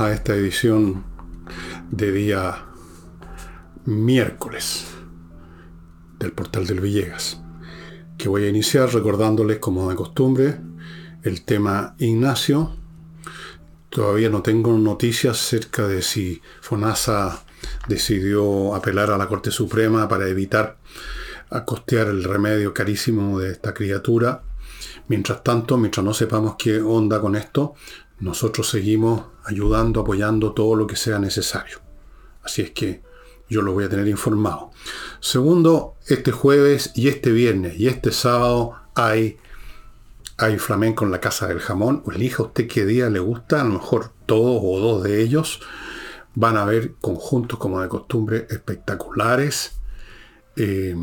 [0.00, 1.02] a esta edición
[1.90, 2.66] de día
[3.84, 4.86] miércoles
[6.20, 7.40] del portal del Villegas,
[8.16, 10.60] que voy a iniciar recordándoles como de costumbre
[11.24, 12.76] el tema Ignacio.
[13.90, 17.42] Todavía no tengo noticias acerca de si FONASA
[17.88, 20.78] decidió apelar a la Corte Suprema para evitar
[21.66, 24.42] costear el remedio carísimo de esta criatura.
[25.08, 27.74] Mientras tanto, mientras no sepamos qué onda con esto,
[28.20, 31.80] nosotros seguimos ayudando, apoyando todo lo que sea necesario.
[32.42, 33.02] Así es que
[33.48, 34.70] yo lo voy a tener informado.
[35.20, 39.38] Segundo, este jueves y este viernes y este sábado hay,
[40.36, 42.02] hay flamenco en la Casa del Jamón.
[42.12, 45.60] Elija usted qué día le gusta, a lo mejor todos o dos de ellos.
[46.34, 49.80] Van a haber conjuntos como de costumbre espectaculares.
[50.56, 50.94] Eh,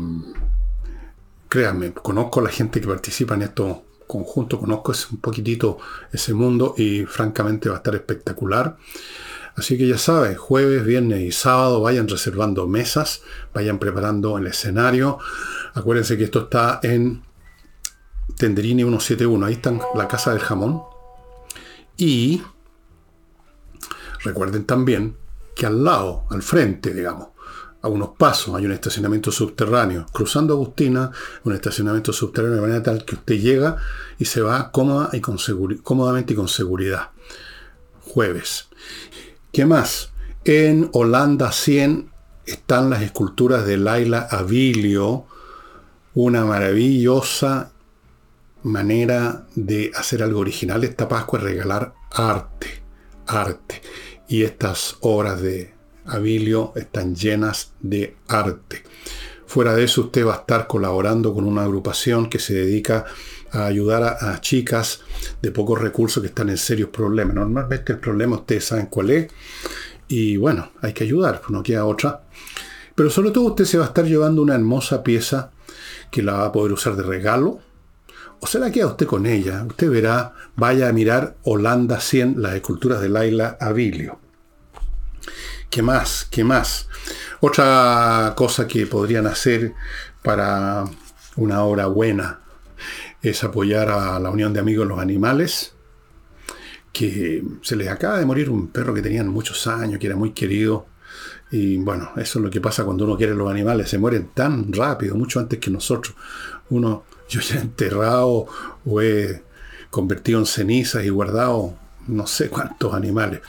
[1.48, 5.78] créanme, conozco a la gente que participa en estos conjuntos, conozco un poquitito
[6.12, 8.76] ese mundo y francamente va a estar espectacular.
[9.56, 13.22] Así que ya saben, jueves, viernes y sábado vayan reservando mesas,
[13.54, 15.18] vayan preparando el escenario.
[15.74, 17.22] Acuérdense que esto está en
[18.36, 20.82] Tenderini 171, ahí está la Casa del Jamón.
[21.96, 22.42] Y
[24.24, 25.16] recuerden también
[25.54, 27.28] que al lado, al frente, digamos,
[27.86, 30.06] a unos pasos hay un estacionamiento subterráneo.
[30.12, 31.10] Cruzando Agustina,
[31.44, 33.76] un estacionamiento subterráneo de manera tal que usted llega
[34.18, 35.38] y se va cómoda y con
[35.82, 37.10] cómodamente y con seguridad.
[38.02, 38.68] Jueves.
[39.52, 40.10] ¿Qué más?
[40.44, 42.10] En Holanda 100
[42.44, 45.26] están las esculturas de Laila Avilio,
[46.14, 47.72] una maravillosa
[48.62, 52.82] manera de hacer algo original esta Pascua es regalar arte,
[53.26, 53.80] arte.
[54.28, 55.75] Y estas obras de
[56.06, 58.82] Avilio están llenas de arte.
[59.46, 63.04] Fuera de eso, usted va a estar colaborando con una agrupación que se dedica
[63.52, 65.00] a ayudar a, chicas
[65.40, 67.36] de pocos recursos que están en serios problemas.
[67.36, 69.28] Normalmente el problema ustedes saben cuál es.
[70.08, 72.22] Y bueno, hay que ayudar, no queda otra.
[72.94, 75.50] Pero sobre todo usted se va a estar llevando una hermosa pieza
[76.10, 77.60] que la va a poder usar de regalo.
[78.40, 79.64] O se la queda usted con ella.
[79.66, 84.18] Usted verá, vaya a mirar Holanda 100, las esculturas de Laila Avilio.
[85.70, 86.26] ¿Qué más?
[86.30, 86.88] ¿Qué más?
[87.40, 89.74] Otra cosa que podrían hacer
[90.22, 90.84] para
[91.36, 92.40] una obra buena
[93.22, 95.74] es apoyar a la Unión de Amigos de los Animales,
[96.92, 100.32] que se les acaba de morir un perro que tenían muchos años, que era muy
[100.32, 100.86] querido.
[101.50, 104.72] Y bueno, eso es lo que pasa cuando uno quiere los animales, se mueren tan
[104.72, 106.16] rápido, mucho antes que nosotros.
[106.70, 108.46] Uno, yo ya he enterrado
[108.84, 109.42] o he
[109.90, 111.76] convertido en cenizas y guardado
[112.06, 113.40] no sé cuántos animales.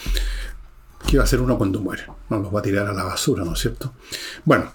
[1.08, 2.04] ¿Qué va a hacer uno cuando muere?
[2.30, 3.94] No los va a tirar a la basura, ¿no es cierto?
[4.44, 4.74] Bueno,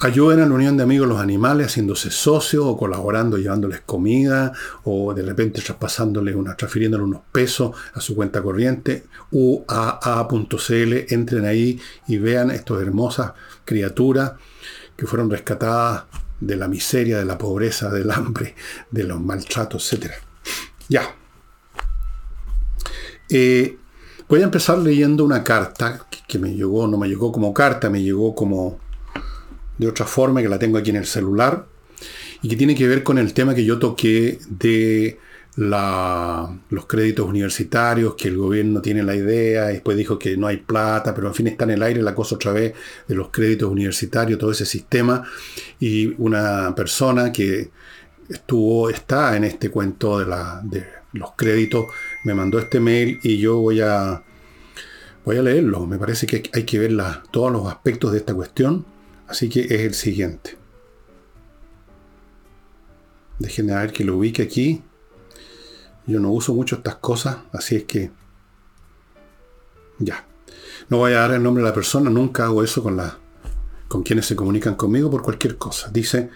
[0.00, 4.52] ayuden a la Unión de Amigos los Animales haciéndose socios o colaborando, llevándoles comida
[4.82, 11.80] o de repente traspasándole una, transfiriéndole unos pesos a su cuenta corriente, uaa.cl, entren ahí
[12.08, 13.34] y vean estas hermosas
[13.64, 14.32] criaturas
[14.96, 16.06] que fueron rescatadas
[16.40, 18.56] de la miseria, de la pobreza, del hambre,
[18.90, 20.10] de los maltratos, etc.
[20.88, 21.14] Ya.
[23.28, 23.78] Eh,
[24.28, 28.02] voy a empezar leyendo una carta que me llegó, no me llegó como carta, me
[28.02, 28.78] llegó como
[29.78, 31.66] de otra forma, que la tengo aquí en el celular,
[32.40, 35.18] y que tiene que ver con el tema que yo toqué de
[35.56, 41.14] los créditos universitarios, que el gobierno tiene la idea, después dijo que no hay plata,
[41.14, 42.74] pero en fin está en el aire la cosa otra vez
[43.06, 45.24] de los créditos universitarios, todo ese sistema,
[45.78, 47.70] y una persona que
[48.28, 50.62] estuvo, está en este cuento de, la,
[51.12, 51.86] los créditos,
[52.24, 54.22] me mandó este mail y yo voy a,
[55.24, 55.86] voy a leerlo.
[55.86, 56.96] Me parece que hay que ver
[57.30, 58.86] todos los aspectos de esta cuestión
[59.32, 60.58] Así que es el siguiente.
[63.38, 64.82] Déjenme ver que lo ubique aquí.
[66.06, 68.10] Yo no uso mucho estas cosas, así es que
[69.98, 70.26] ya.
[70.90, 73.16] No voy a dar el nombre de la persona, nunca hago eso con, la,
[73.88, 75.88] con quienes se comunican conmigo por cualquier cosa.
[75.90, 76.28] Dice,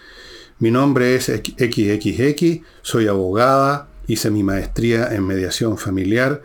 [0.61, 6.43] mi nombre es XXX, soy abogada, hice mi maestría en mediación familiar,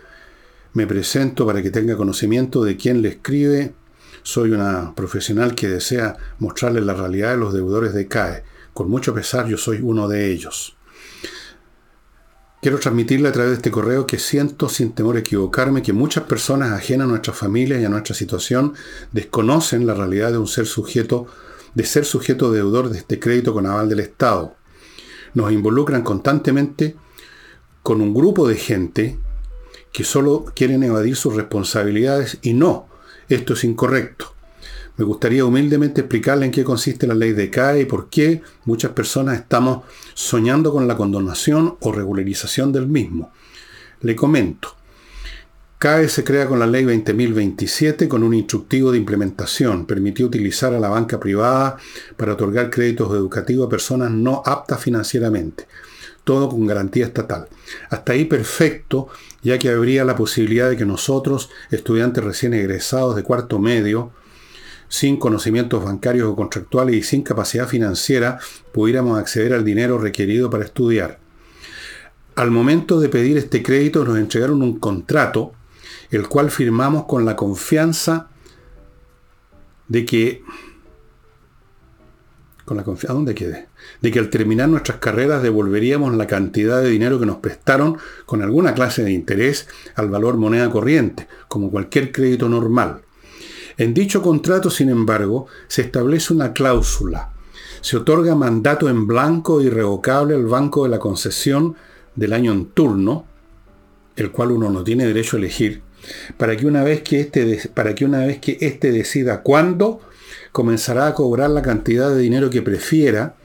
[0.74, 3.74] me presento para que tenga conocimiento de quién le escribe
[4.24, 8.44] soy una profesional que desea mostrarle la realidad de los deudores de CAE.
[8.74, 10.78] Con mucho pesar yo soy uno de ellos.
[12.62, 16.26] Quiero transmitirle a través de este correo que siento, sin temor a equivocarme, que muchas
[16.26, 18.74] personas ajenas a nuestra familia y a nuestra situación
[19.12, 21.26] desconocen la realidad de un ser sujeto,
[21.74, 24.56] de ser sujeto deudor de este crédito con aval del Estado.
[25.34, 26.96] Nos involucran constantemente
[27.84, 29.18] con un grupo de gente
[29.92, 32.92] que solo quieren evadir sus responsabilidades y no
[33.36, 34.34] esto es incorrecto.
[34.98, 38.92] Me gustaría humildemente explicarle en qué consiste la ley de CAE y por qué muchas
[38.92, 39.84] personas estamos
[40.14, 43.32] soñando con la condonación o regularización del mismo.
[44.02, 44.76] Le comento.
[45.80, 49.86] CAE se crea con la ley 20.027 con un instructivo de implementación.
[49.86, 51.78] Permitió utilizar a la banca privada
[52.18, 55.68] para otorgar créditos educativos a personas no aptas financieramente.
[56.24, 57.48] Todo con garantía estatal.
[57.90, 59.08] Hasta ahí perfecto,
[59.42, 64.12] ya que habría la posibilidad de que nosotros, estudiantes recién egresados de cuarto medio,
[64.88, 68.40] sin conocimientos bancarios o contractuales y sin capacidad financiera,
[68.74, 71.20] pudiéramos acceder al dinero requerido para estudiar.
[72.36, 75.54] Al momento de pedir este crédito nos entregaron un contrato
[76.12, 78.28] el cual firmamos con la confianza
[79.88, 80.44] de que
[82.66, 83.68] con la confianza, ¿dónde quede?
[84.02, 88.42] De que al terminar nuestras carreras devolveríamos la cantidad de dinero que nos prestaron con
[88.42, 93.02] alguna clase de interés al valor moneda corriente, como cualquier crédito normal.
[93.78, 97.34] En dicho contrato, sin embargo, se establece una cláusula.
[97.82, 101.76] Se otorga mandato en blanco irrevocable al banco de la concesión
[102.16, 103.26] del año en turno,
[104.16, 105.82] el cual uno no tiene derecho a elegir,
[106.38, 110.02] para que una vez que éste, para que una vez que éste decida cuándo,
[110.52, 113.36] comenzará a cobrar la cantidad de dinero que prefiera,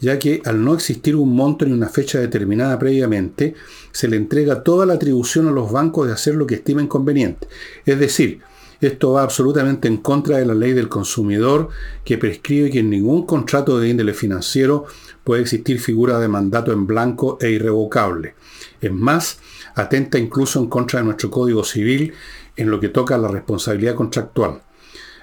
[0.00, 3.54] ya que al no existir un monto ni una fecha determinada previamente,
[3.92, 7.48] se le entrega toda la atribución a los bancos de hacer lo que estimen conveniente.
[7.84, 8.40] Es decir,
[8.80, 11.68] esto va absolutamente en contra de la ley del consumidor
[12.02, 14.86] que prescribe que en ningún contrato de índole financiero
[15.22, 18.34] puede existir figura de mandato en blanco e irrevocable.
[18.80, 19.38] Es más,
[19.74, 22.14] atenta incluso en contra de nuestro Código Civil
[22.56, 24.62] en lo que toca a la responsabilidad contractual.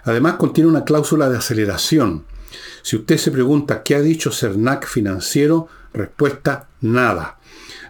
[0.04, 2.26] Además contiene una cláusula de aceleración.
[2.88, 7.38] Si usted se pregunta qué ha dicho CERNAC financiero, respuesta nada.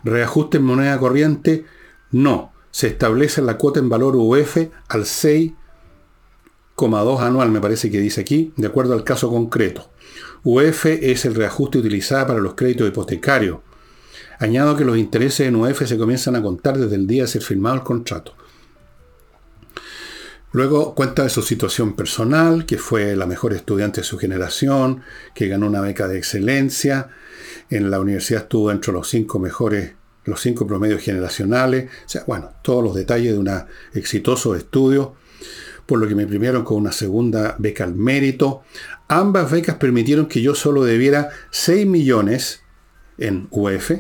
[0.04, 1.66] Reajuste en moneda corriente,
[2.10, 2.52] no.
[2.72, 4.58] Se establece la cuota en valor UF
[4.88, 9.88] al 6,2 anual, me parece que dice aquí, de acuerdo al caso concreto.
[10.44, 13.60] UF es el reajuste utilizado para los créditos hipotecarios.
[14.40, 17.44] Añado que los intereses en UF se comienzan a contar desde el día de ser
[17.44, 18.34] firmado el contrato.
[20.52, 25.02] Luego cuenta de su situación personal, que fue la mejor estudiante de su generación,
[25.36, 27.10] que ganó una beca de excelencia,
[27.70, 32.52] en la universidad estuvo entre los cinco mejores, los cinco promedios generacionales, o sea, bueno,
[32.62, 33.50] todos los detalles de un
[33.94, 35.16] exitoso estudio,
[35.86, 38.64] por lo que me premiaron con una segunda beca al mérito.
[39.08, 42.62] Ambas becas permitieron que yo solo debiera 6 millones
[43.18, 43.92] en UF,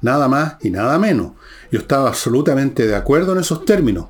[0.00, 1.32] nada más y nada menos.
[1.70, 4.08] Yo estaba absolutamente de acuerdo en esos términos,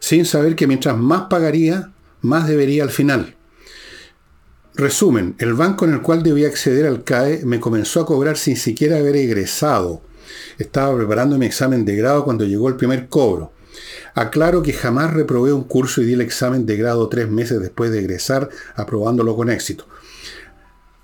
[0.00, 3.36] sin saber que mientras más pagaría, más debería al final.
[4.74, 8.56] Resumen, el banco en el cual debía acceder al CAE me comenzó a cobrar sin
[8.56, 10.02] siquiera haber egresado.
[10.58, 13.52] Estaba preparando mi examen de grado cuando llegó el primer cobro.
[14.14, 17.90] Aclaro que jamás reprobé un curso y di el examen de grado tres meses después
[17.90, 19.86] de egresar, aprobándolo con éxito.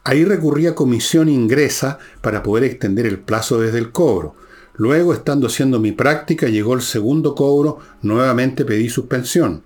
[0.05, 4.37] Ahí recurrí a comisión ingresa para poder extender el plazo desde el cobro.
[4.77, 9.63] Luego, estando haciendo mi práctica, llegó el segundo cobro, nuevamente pedí suspensión.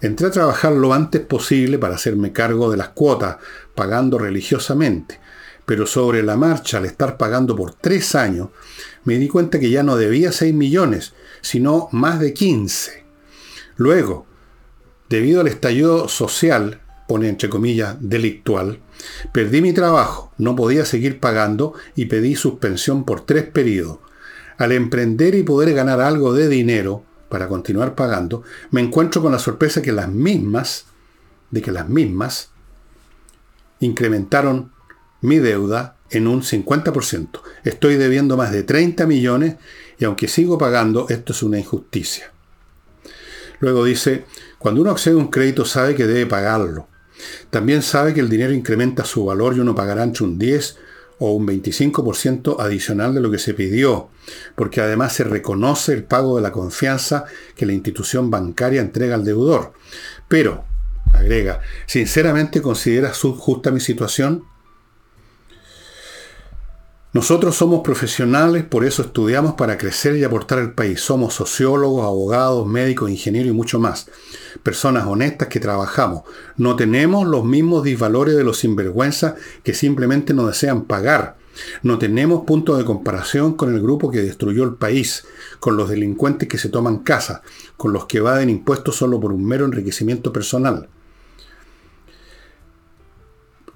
[0.00, 3.38] Entré a trabajar lo antes posible para hacerme cargo de las cuotas,
[3.74, 5.20] pagando religiosamente.
[5.64, 8.50] Pero sobre la marcha, al estar pagando por tres años,
[9.04, 13.04] me di cuenta que ya no debía 6 millones, sino más de 15.
[13.76, 14.26] Luego,
[15.08, 18.80] debido al estallido social, pone entre comillas, delictual,
[19.32, 23.98] perdí mi trabajo, no podía seguir pagando y pedí suspensión por tres periodos.
[24.58, 29.38] Al emprender y poder ganar algo de dinero para continuar pagando, me encuentro con la
[29.38, 30.86] sorpresa que las mismas,
[31.50, 32.50] de que las mismas,
[33.80, 34.72] incrementaron
[35.20, 37.40] mi deuda en un 50%.
[37.64, 39.56] Estoy debiendo más de 30 millones
[39.98, 42.32] y aunque sigo pagando, esto es una injusticia.
[43.60, 44.24] Luego dice,
[44.58, 46.88] cuando uno accede a un crédito sabe que debe pagarlo.
[47.50, 50.78] También sabe que el dinero incrementa su valor y uno pagará entre un 10
[51.18, 54.08] o un 25% adicional de lo que se pidió,
[54.54, 59.24] porque además se reconoce el pago de la confianza que la institución bancaria entrega al
[59.24, 59.72] deudor.
[60.28, 60.64] Pero,
[61.12, 64.44] agrega, ¿sinceramente considera justa mi situación?
[67.16, 71.00] Nosotros somos profesionales, por eso estudiamos para crecer y aportar al país.
[71.00, 74.10] Somos sociólogos, abogados, médicos, ingenieros y mucho más.
[74.62, 76.24] Personas honestas que trabajamos.
[76.58, 81.38] No tenemos los mismos disvalores de los sinvergüenzas que simplemente no desean pagar.
[81.82, 85.24] No tenemos punto de comparación con el grupo que destruyó el país,
[85.58, 87.40] con los delincuentes que se toman casa,
[87.78, 90.90] con los que evaden impuestos solo por un mero enriquecimiento personal.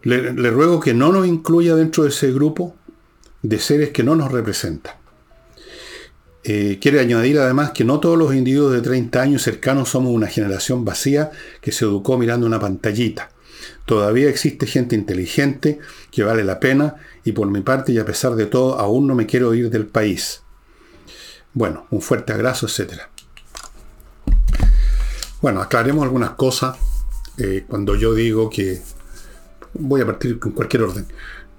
[0.02, 2.75] Le ruego que no nos incluya dentro de ese grupo
[3.42, 4.94] de seres que no nos representan.
[6.42, 10.26] Eh, quiere añadir además que no todos los individuos de 30 años cercanos somos una
[10.26, 11.30] generación vacía
[11.61, 13.30] que se educó mirando una pantallita.
[13.85, 15.80] Todavía existe gente inteligente
[16.11, 19.14] que vale la pena y por mi parte y a pesar de todo aún no
[19.14, 20.42] me quiero ir del país.
[21.52, 23.11] Bueno, un fuerte abrazo, etcétera.
[25.42, 26.78] Bueno, aclaremos algunas cosas
[27.38, 28.80] eh, cuando yo digo que
[29.75, 31.06] voy a partir con cualquier orden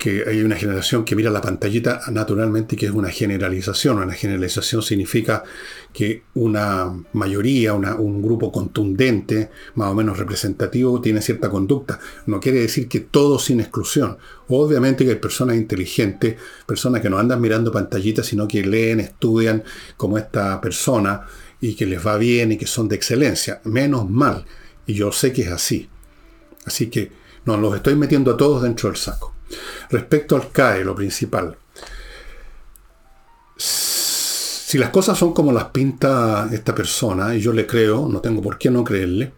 [0.02, 4.00] que hay una generación que mira la pantallita naturalmente que es una generalización.
[4.00, 5.44] Una generalización significa
[5.94, 12.00] que una mayoría, un grupo contundente, más o menos representativo, tiene cierta conducta.
[12.26, 14.18] No quiere decir que todos sin exclusión.
[14.48, 19.64] Obviamente que hay personas inteligentes, personas que no andan mirando pantallitas, sino que leen, estudian
[19.98, 21.28] como esta persona
[21.60, 23.62] y que les va bien y que son de excelencia.
[23.66, 24.46] Menos mal.
[24.88, 25.88] Y yo sé que es así.
[26.66, 27.12] Así que
[27.46, 29.36] no los estoy metiendo a todos dentro del saco.
[29.90, 31.58] Respecto al CAE, lo principal.
[33.58, 38.42] Si las cosas son como las pinta esta persona, y yo le creo, no tengo
[38.42, 39.34] por qué no creerle,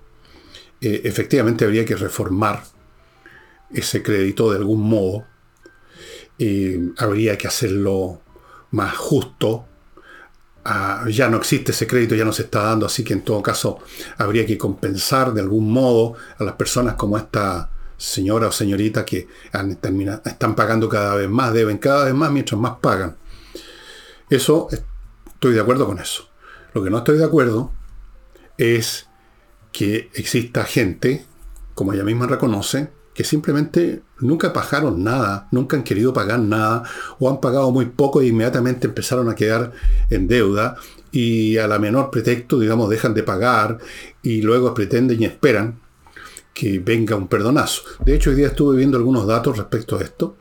[0.80, 2.64] eh, efectivamente habría que reformar
[3.74, 5.26] ese crédito de algún modo.
[6.98, 8.22] habría que hacerlo
[8.72, 9.66] más justo.
[10.66, 13.42] Ah, ya no existe ese crédito, ya no se está dando, así que en todo
[13.42, 13.80] caso
[14.18, 17.70] habría que compensar de algún modo a las personas como esta
[18.04, 22.60] señora o señorita que han están pagando cada vez más, deben cada vez más mientras
[22.60, 23.16] más pagan.
[24.30, 24.68] Eso,
[25.26, 26.28] estoy de acuerdo con eso.
[26.74, 27.72] Lo que no estoy de acuerdo
[28.58, 29.08] es
[29.72, 31.26] que exista gente,
[31.76, 36.84] como ella misma reconoce, que simplemente nunca pagaron nada, nunca han querido pagar nada,
[37.20, 39.72] o han pagado muy poco e inmediatamente empezaron a quedar
[40.10, 40.76] en deuda
[41.12, 43.78] y a la menor pretexto, digamos, dejan de pagar
[44.24, 45.83] y luego pretenden y esperan
[46.54, 47.82] que venga un perdonazo.
[48.06, 50.38] De hecho, hoy día estuve viendo algunos datos respecto a esto,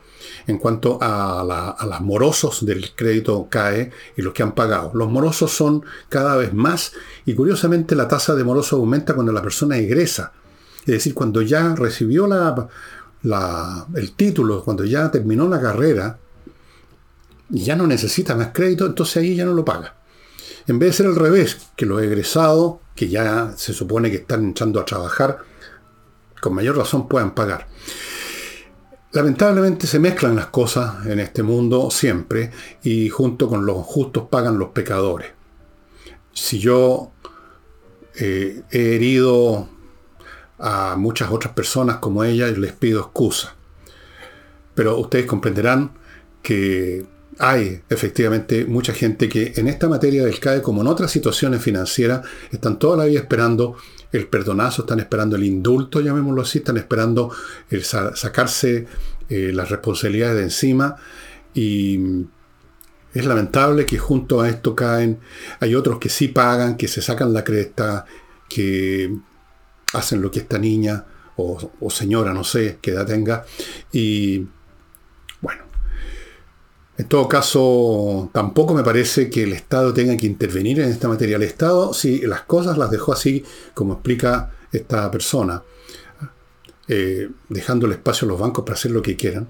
[0.47, 4.91] en cuanto a, los morosos del crédito CAE y los que han pagado.
[4.93, 6.93] Los morosos son cada vez más
[7.25, 10.33] y curiosamente la tasa de moroso aumenta cuando la persona egresa.
[10.81, 16.19] Es decir, cuando ya recibió la, el título, cuando ya terminó la carrera,
[17.49, 19.95] ya no necesita más crédito, entonces ahí ya no lo paga.
[20.67, 24.49] En vez de ser al revés, que los egresados, que ya se supone que están
[24.49, 25.39] echando a trabajar,
[26.43, 27.67] con mayor razón puedan pagar.
[29.13, 32.51] Lamentablemente se mezclan las cosas en este mundo siempre
[32.83, 35.31] y junto con los justos pagan los pecadores.
[36.33, 37.11] Si yo
[38.19, 39.69] eh, he herido
[40.59, 43.55] a muchas otras personas como ella, les pido excusa.
[44.75, 45.91] Pero ustedes comprenderán
[46.41, 47.05] que
[47.39, 52.25] hay efectivamente mucha gente que en esta materia del CAE, como en otras situaciones financieras,
[52.51, 53.77] están toda la vida esperando
[54.13, 57.35] el perdonazo, están esperando el indulto, llamémoslo así, están esperando
[57.69, 58.87] el sacarse
[59.27, 60.95] eh, las responsabilidades de encima.
[61.55, 61.99] Y
[63.13, 65.19] es lamentable que junto a esto caen,
[65.59, 68.05] hay otros que sí pagan, que se sacan la cresta,
[68.47, 69.13] que
[69.93, 71.05] hacen lo que esta niña
[71.35, 73.45] o, señora, no sé, qué edad tenga,
[73.91, 74.45] y
[77.03, 81.35] en todo caso, tampoco me parece que el Estado tenga que intervenir en esta materia.
[81.35, 83.43] El Estado, si las cosas las dejó así,
[83.73, 85.61] como explica esta persona,
[86.87, 89.49] eh, dejando el espacio a los bancos para hacer lo que quieran,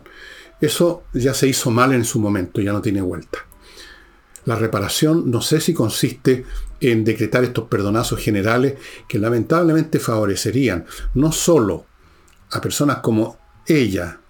[0.62, 3.46] eso ya se hizo mal en su momento, ya no tiene vuelta.
[4.46, 6.46] La reparación no sé si consiste
[6.82, 11.86] en decretar estos perdonazos generales que lamentablemente favorecerían no solo
[12.50, 14.22] a personas como ella,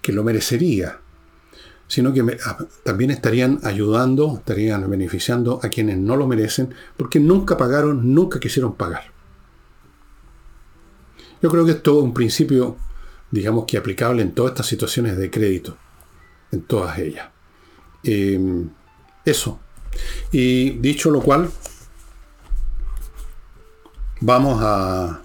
[0.00, 1.00] que lo merecería,
[1.88, 2.22] sino que
[2.84, 8.74] también estarían ayudando, estarían beneficiando a quienes no lo merecen, porque nunca pagaron, nunca quisieron
[8.74, 9.10] pagar.
[11.40, 12.76] Yo creo que esto es un principio,
[13.30, 15.78] digamos que aplicable en todas estas situaciones de crédito,
[16.52, 17.30] en todas ellas.
[18.04, 18.68] Em,
[19.24, 19.58] eso.
[20.30, 21.50] Y dicho lo cual,
[24.20, 25.22] vamos a,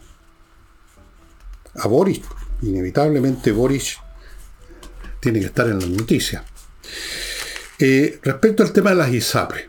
[1.75, 2.21] a Boris.
[2.61, 3.97] Inevitablemente Boris
[5.19, 6.52] tiene que estar en las noticias.
[7.79, 9.65] Eh, respecto al tema de las ISAPRES.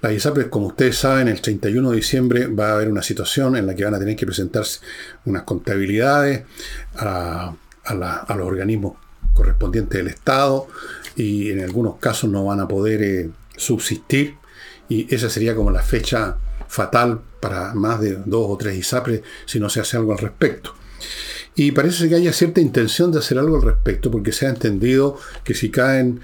[0.00, 3.66] Las ISAPRES, como ustedes saben, el 31 de diciembre va a haber una situación en
[3.66, 4.80] la que van a tener que presentarse
[5.24, 6.42] unas contabilidades
[6.96, 7.54] a,
[7.90, 8.96] los organismos
[9.32, 10.66] correspondientes del Estado
[11.16, 14.36] y en algunos casos no van a poder eh, subsistir
[14.88, 16.36] y esa sería como la fecha
[16.68, 20.74] fatal para más de dos o tres ISAPRES si no se hace algo al respecto.
[21.54, 25.18] Y parece que haya cierta intención de hacer algo al respecto, porque se ha entendido
[25.44, 26.20] que si caen,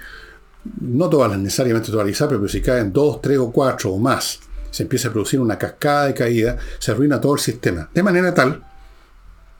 [0.81, 4.39] no todas las necesariamente todas las pero si caen dos, tres o cuatro o más,
[4.71, 7.89] se empieza a producir una cascada de caída, se arruina todo el sistema.
[7.93, 8.63] De manera tal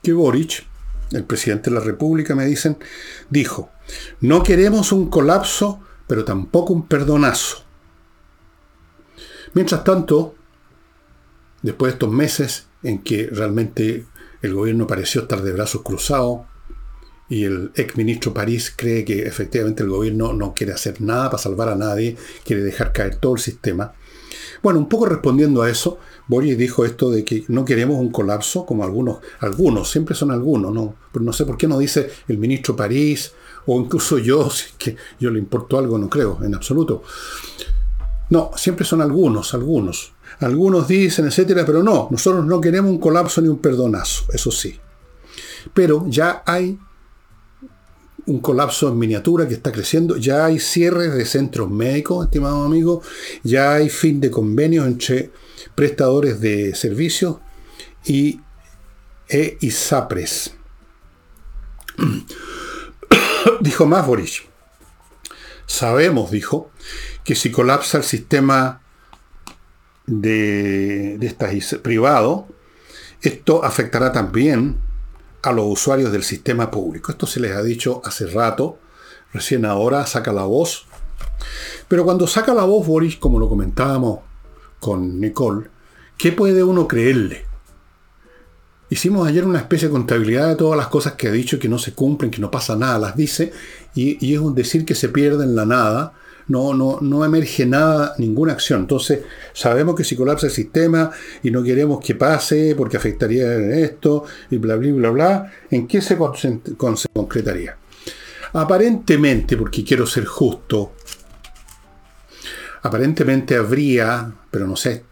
[0.02, 0.66] que Boric,
[1.12, 2.76] el presidente de la República, me dicen,
[3.28, 3.70] dijo,
[4.20, 7.64] no queremos un colapso, pero tampoco un perdonazo.
[9.52, 10.34] Mientras tanto,
[11.62, 14.06] después de estos meses en que realmente
[14.42, 16.40] el gobierno pareció estar de brazos cruzados
[17.28, 21.42] y el ex ministro París cree que efectivamente el gobierno no quiere hacer nada para
[21.42, 23.92] salvar a nadie, quiere dejar caer todo el sistema.
[24.62, 28.66] Bueno, un poco respondiendo a eso, Boris dijo esto de que no queremos un colapso,
[28.66, 30.96] como algunos, algunos, siempre son algunos, ¿no?
[31.12, 33.32] Pero no sé por qué no dice el ministro París,
[33.66, 37.02] o incluso yo, si que yo le importó algo, no creo, en absoluto.
[38.30, 40.12] No, siempre son algunos, algunos.
[40.40, 44.78] Algunos dicen, etcétera, pero no, nosotros no queremos un colapso ni un perdonazo, eso sí.
[45.74, 46.78] Pero ya hay
[48.26, 53.06] un colapso en miniatura que está creciendo, ya hay cierres de centros médicos, estimados amigos,
[53.42, 55.30] ya hay fin de convenios entre
[55.74, 57.36] prestadores de servicios
[58.04, 58.40] y
[59.28, 60.54] e ISAPRES.
[63.60, 64.42] dijo más Boris.
[65.66, 66.70] Sabemos, dijo,
[67.24, 68.82] que si colapsa el sistema
[70.10, 72.48] de, de estas privado,
[73.22, 74.78] esto afectará también
[75.42, 77.12] a los usuarios del sistema público.
[77.12, 78.78] Esto se les ha dicho hace rato,
[79.32, 80.86] recién ahora saca la voz.
[81.88, 84.20] Pero cuando saca la voz Boris, como lo comentábamos
[84.80, 85.68] con Nicole,
[86.18, 87.46] ¿qué puede uno creerle?
[88.88, 91.78] Hicimos ayer una especie de contabilidad de todas las cosas que ha dicho que no
[91.78, 93.52] se cumplen, que no pasa nada, las dice,
[93.94, 96.14] y, y es un decir que se pierde en la nada,
[96.50, 98.80] no, no, no emerge nada, ninguna acción.
[98.80, 99.20] Entonces,
[99.52, 101.10] sabemos que si colapsa el sistema
[101.44, 106.00] y no queremos que pase porque afectaría esto y bla, bla, bla, bla, ¿en qué
[106.00, 107.76] se, se concretaría?
[108.52, 110.94] Aparentemente, porque quiero ser justo,
[112.82, 115.04] aparentemente habría, pero no sé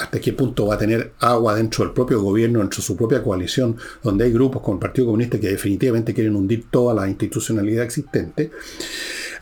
[0.00, 3.22] hasta qué punto va a tener agua dentro del propio gobierno, dentro de su propia
[3.22, 7.84] coalición, donde hay grupos como el Partido Comunista que definitivamente quieren hundir toda la institucionalidad
[7.84, 8.50] existente,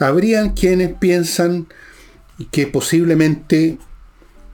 [0.03, 1.67] habrían quienes piensan
[2.51, 3.79] que posiblemente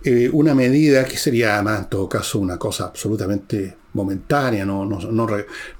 [0.04, 4.98] eh, una medida que sería además en todo caso una cosa absolutamente momentánea, no, no,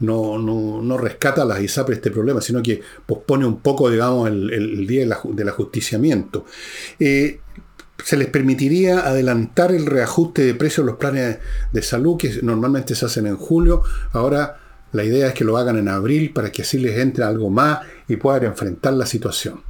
[0.00, 0.38] no,
[0.82, 5.06] no, rescata a las ISAPRE este problema, sino que pospone un poco, digamos, el, día
[5.24, 6.44] del ajusticiamiento.
[6.98, 7.40] Eh,
[8.02, 11.38] se les permitiría adelantar el reajuste de precios de los planes
[11.72, 13.82] de salud que normalmente se hacen en julio.
[14.12, 14.57] Ahora
[14.92, 17.80] la idea es que lo hagan en abril para que así les entre algo más
[18.08, 19.62] y puedan enfrentar la situación.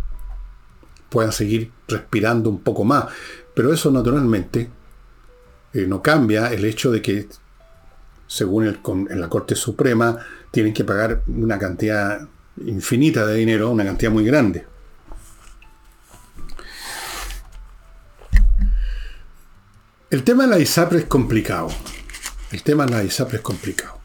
[1.08, 3.06] Puedan seguir respirando un poco más.
[3.54, 4.68] Pero eso naturalmente
[5.72, 7.28] eh, no cambia el hecho de que,
[8.26, 8.78] según el,
[9.10, 10.16] en la Corte Suprema,
[10.50, 12.20] tienen que pagar una cantidad
[12.64, 14.66] infinita de dinero, una cantidad muy grande.
[20.10, 21.68] El tema de la ISAPRE es complicado.
[22.50, 23.97] El tema de la ISAPRE es complicado.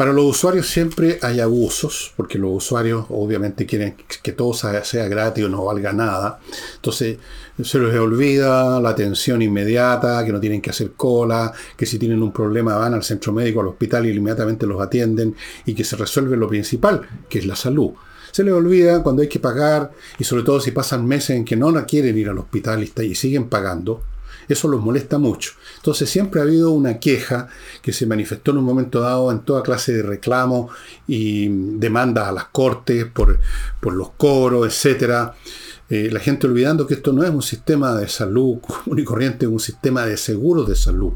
[0.00, 5.44] Para los usuarios siempre hay abusos, porque los usuarios obviamente quieren que todo sea gratis
[5.44, 6.40] o no valga nada.
[6.76, 7.18] Entonces
[7.62, 12.22] se les olvida la atención inmediata, que no tienen que hacer cola, que si tienen
[12.22, 15.36] un problema van al centro médico, al hospital y inmediatamente los atienden
[15.66, 17.90] y que se resuelve lo principal, que es la salud.
[18.32, 21.56] Se les olvida cuando hay que pagar y sobre todo si pasan meses en que
[21.56, 24.02] no quieren ir al hospital y siguen pagando
[24.52, 25.52] eso los molesta mucho.
[25.76, 27.48] Entonces siempre ha habido una queja
[27.82, 30.72] que se manifestó en un momento dado en toda clase de reclamos
[31.06, 33.38] y demandas a las cortes por,
[33.92, 35.30] los coros, etc.
[35.88, 39.46] Eh, la gente olvidando que esto no es un sistema de salud común y corriente,
[39.46, 41.12] es un sistema de seguros de salud.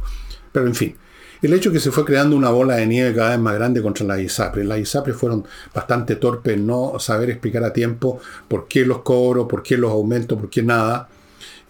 [0.52, 0.96] Pero en fin,
[1.42, 4.06] el hecho que se fue creando una bola de nieve cada vez más grande contra
[4.06, 4.64] las ISAPRE.
[4.64, 5.44] Las ISAPRE fueron
[5.74, 8.18] bastante torpes en no saber explicar a tiempo
[8.48, 11.08] por qué los cobros, por qué los aumentos, por qué nada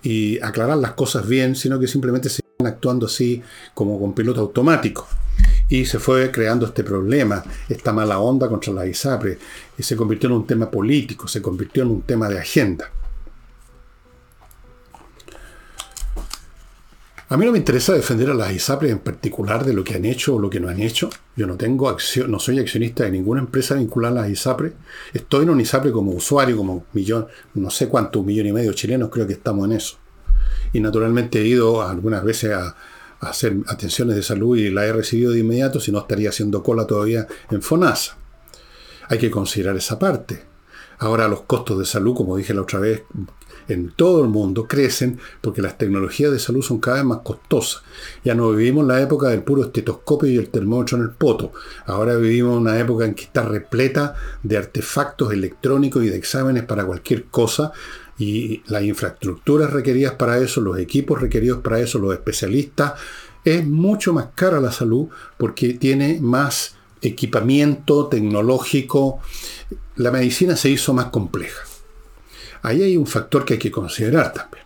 [0.05, 3.43] y aclarar las cosas bien, sino que simplemente se actuando así
[3.75, 5.09] como con piloto automático.
[5.69, 9.39] Y se fue creando este problema, esta mala onda contra la ISAPRE,
[9.77, 12.91] y se convirtió en un tema político, se convirtió en un tema de agenda.
[17.35, 20.05] A mí no me interesa defender a las ISAPRE en particular de lo que han
[20.05, 21.11] hecho o lo que no han hecho.
[21.35, 24.73] Yo no tengo acción, no soy accionista de ninguna empresa vinculada a las ISAPRE.
[25.13, 28.73] Estoy en un ISAPRE como usuario, como millón, no sé cuántos, un millón y medio
[28.73, 29.97] chilenos, creo que estamos en eso.
[30.73, 32.77] Y naturalmente he ido algunas veces a
[33.19, 36.87] hacer atenciones de salud y la he recibido de inmediato, si no estaría haciendo cola
[36.87, 38.17] todavía en FONASA.
[39.09, 40.41] Hay que considerar esa parte.
[40.99, 43.03] Ahora los costos de salud, como dije la otra vez,
[43.69, 47.83] en todo el mundo crecen porque las tecnologías de salud son cada vez más costosas.
[48.25, 51.53] Ya no vivimos la época del puro estetoscopio y el termómetro en el poto.
[51.87, 56.85] Ahora vivimos una época en que está repleta de artefactos electrónicos y de exámenes para
[56.85, 57.73] cualquier cosa.
[58.19, 62.93] Y las infraestructuras requeridas para eso, los equipos requeridos para eso, los especialistas,
[63.45, 69.21] es mucho más cara la salud porque tiene más equipamiento tecnológico.
[69.97, 71.74] La medicina se hizo más compleja.
[72.65, 74.65] Ahí hay un factor que hay que considerar también.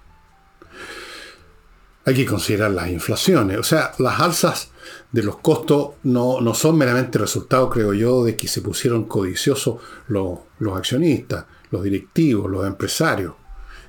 [2.05, 3.59] Hay que considerar las inflaciones.
[3.59, 4.71] O sea, las alzas
[5.11, 10.39] de los costos no, son meramente resultado, creo yo, de que se pusieron codiciosos los,
[10.61, 13.35] los accionistas, los directivos, los empresarios.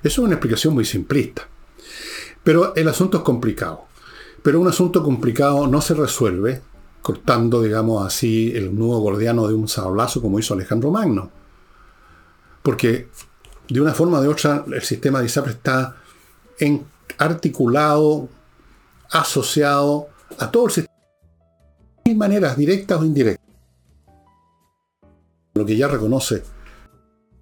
[0.02, 1.46] Eso es una explicación muy simplista.
[2.42, 3.84] Pero el asunto es complicado.
[4.42, 6.62] Pero un asunto complicado no se resuelve
[7.00, 11.30] cortando, digamos así, el nudo gordiano de un sablazo como hizo Alejandro Magno.
[12.60, 13.08] Porque
[13.70, 15.96] de una forma o de otra el sistema de ISAPRE está
[17.18, 18.28] articulado,
[19.10, 20.94] asociado a todo el sistema
[22.04, 23.46] de maneras directas o indirectas.
[25.54, 26.42] Lo que ya reconoce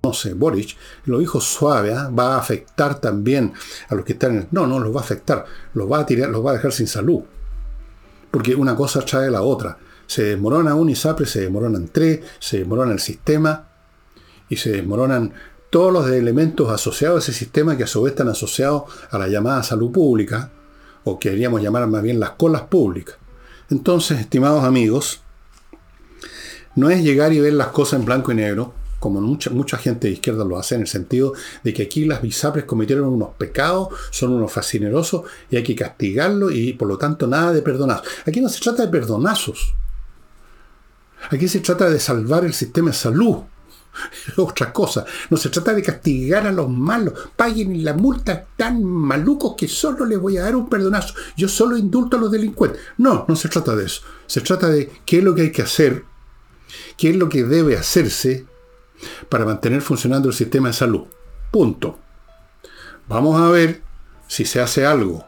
[0.03, 2.09] no sé, Boric, lo dijo suave, ¿ah?
[2.09, 3.53] va a afectar también
[3.89, 4.49] a los que están en el...
[4.53, 6.87] No, no, los va a afectar, los va a tirar, los va a dejar sin
[6.87, 7.23] salud.
[8.31, 9.77] Porque una cosa trae la otra.
[10.07, 13.69] Se desmorona un ISAPRE, se desmoronan tres, se desmorona el sistema
[14.49, 15.35] y se desmoronan
[15.71, 19.29] todos los elementos asociados a ese sistema que a su vez están asociados a la
[19.29, 20.51] llamada salud pública,
[21.05, 23.17] o que queríamos llamar más bien las colas públicas.
[23.71, 25.21] Entonces, estimados amigos,
[26.75, 30.09] no es llegar y ver las cosas en blanco y negro, como mucha, mucha gente
[30.09, 33.89] de izquierda lo hace, en el sentido de que aquí las bisapres cometieron unos pecados,
[34.11, 38.07] son unos fascinerosos y hay que castigarlo y por lo tanto nada de perdonazos.
[38.27, 39.75] Aquí no se trata de perdonazos.
[41.31, 43.37] Aquí se trata de salvar el sistema de salud.
[44.37, 45.05] Otra cosa.
[45.31, 47.15] No se trata de castigar a los malos.
[47.37, 51.15] Paguen la multa tan malucos que solo les voy a dar un perdonazo.
[51.37, 52.81] Yo solo indulto a los delincuentes.
[52.99, 54.03] No, no se trata de eso.
[54.27, 56.05] Se trata de qué es lo que hay que hacer,
[56.97, 58.47] qué es lo que debe hacerse
[59.29, 61.05] para mantener funcionando el sistema de salud.
[61.51, 61.99] Punto.
[63.09, 63.83] Vamos a ver
[64.27, 65.28] si se hace algo.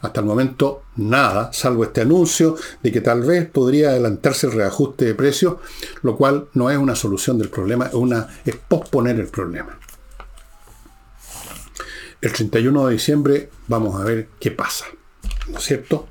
[0.00, 5.04] Hasta el momento nada, salvo este anuncio de que tal vez podría adelantarse el reajuste
[5.04, 5.56] de precios,
[6.02, 9.78] lo cual no es una solución del problema, es, una, es posponer el problema.
[12.20, 14.86] El 31 de diciembre vamos a ver qué pasa.
[15.48, 16.08] ¿No es cierto?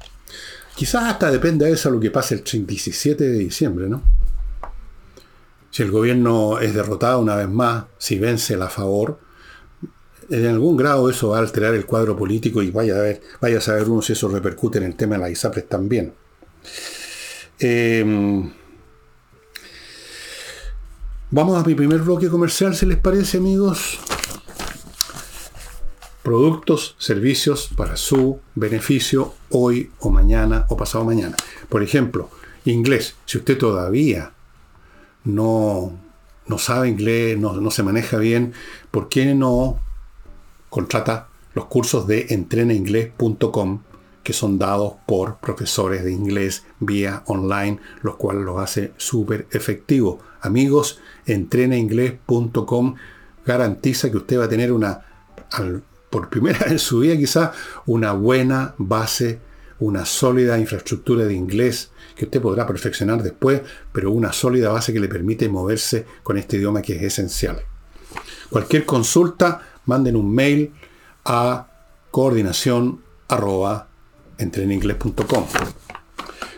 [0.76, 4.04] Quizás hasta dependa de eso lo que pase el 17 de diciembre, ¿no?
[5.76, 9.20] si el gobierno es derrotado una vez más, si vence la favor,
[10.30, 13.58] en algún grado eso va a alterar el cuadro político y vaya a, ver, vaya
[13.58, 16.14] a saber uno si eso repercute en el tema de la ISAPRES también.
[17.60, 18.52] Em,
[21.32, 24.00] vamos a mi primer bloque comercial, si les parece, amigos.
[26.24, 31.36] Productos, servicios para su beneficio hoy o mañana o pasado mañana.
[31.70, 32.30] Por ejemplo,
[32.66, 33.16] inglés.
[33.26, 34.34] Si usted todavía
[35.24, 35.98] no,
[36.48, 38.54] no sabe inglés, no, se maneja bien,
[38.92, 39.80] ¿por qué no
[40.76, 43.80] contrata los cursos de entrenainglés.com
[44.24, 50.18] que son dados por profesores de inglés vía online, los cuales los hace súper efectivos.
[50.42, 52.96] Amigos, entrenainglés.com
[53.46, 55.00] garantiza que usted va a tener una,
[56.10, 57.54] por primera vez en su vida quizá,
[57.86, 59.40] una buena base,
[59.80, 63.62] una sólida infraestructura de inglés que usted podrá perfeccionar después,
[63.94, 67.62] pero una sólida base que le permite moverse con este idioma que es esencial.
[68.50, 70.74] Cualquier consulta, manden un mail
[71.24, 71.68] a
[72.12, 73.02] coordinación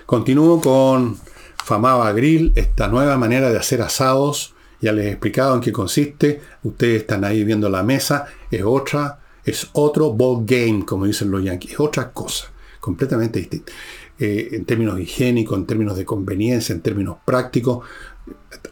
[0.05, 1.17] Continúo con
[1.63, 4.53] Famaba Grill, esta nueva manera de hacer asados.
[4.79, 6.41] Ya les he explicado en qué consiste.
[6.63, 8.27] Ustedes están ahí viendo la mesa.
[8.51, 11.73] Es otra, es otro ball game, como dicen los yankees.
[11.73, 13.71] Es otra cosa, completamente distinta.
[14.19, 17.85] Eh, en términos higiénicos, en términos de conveniencia, en términos prácticos,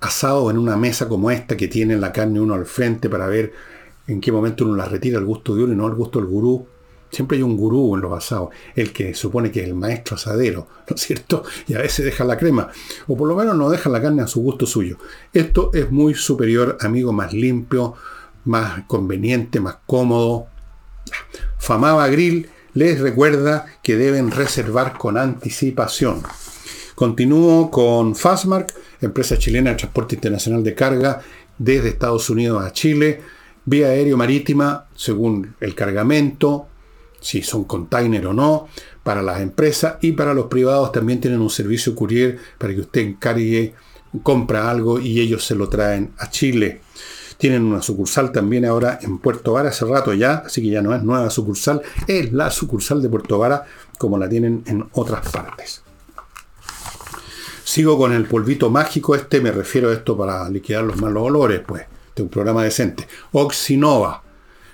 [0.01, 3.53] asado en una mesa como esta que tiene la carne uno al frente para ver
[4.07, 6.27] en qué momento uno la retira al gusto de uno y no al gusto del
[6.27, 6.67] gurú.
[7.11, 10.67] Siempre hay un gurú en los asados, el que supone que es el maestro asadero,
[10.89, 11.43] ¿no es cierto?
[11.67, 12.69] Y a veces deja la crema,
[13.07, 14.97] o por lo menos no deja la carne a su gusto suyo.
[15.31, 17.93] Esto es muy superior, amigo, más limpio,
[18.43, 20.47] más conveniente, más cómodo.
[21.57, 26.21] Famaba Grill les recuerda que deben reservar con anticipación.
[26.95, 31.21] Continúo con Fastmark, empresa chilena de transporte internacional de carga
[31.57, 33.21] desde Estados Unidos a Chile,
[33.65, 36.67] vía aéreo marítima, según el cargamento,
[37.19, 38.67] si son container o no,
[39.03, 43.01] para las empresas y para los privados también tienen un servicio courier para que usted
[43.01, 43.73] encargue,
[44.23, 46.81] compra algo y ellos se lo traen a Chile.
[47.37, 50.95] Tienen una sucursal también ahora en Puerto Vara hace rato ya, así que ya no
[50.95, 53.65] es nueva sucursal, es la sucursal de Puerto Vara
[53.97, 55.81] como la tienen en otras partes.
[57.63, 61.61] Sigo con el polvito mágico, este me refiero a esto para liquidar los malos olores,
[61.65, 61.83] pues,
[62.15, 63.07] de un programa decente.
[63.31, 64.23] Oxinova.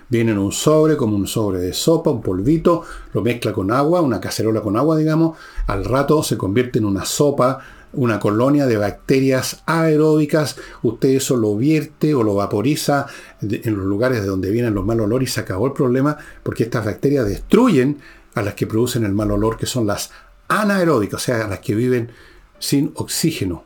[0.10, 4.01] Viene en un sobre, como un sobre de sopa, un polvito, lo mezcla con agua,
[4.01, 7.62] una cacerola con agua, digamos, al rato se convierte en una sopa
[7.93, 13.08] una colonia de bacterias aeróbicas, usted eso lo vierte o lo vaporiza
[13.41, 16.63] en los lugares de donde vienen los malos olores y se acabó el problema porque
[16.63, 17.99] estas bacterias destruyen
[18.34, 20.12] a las que producen el mal olor, que son las
[20.47, 22.12] anaeróbicas, o sea, las que viven
[22.60, 23.63] sin oxígeno.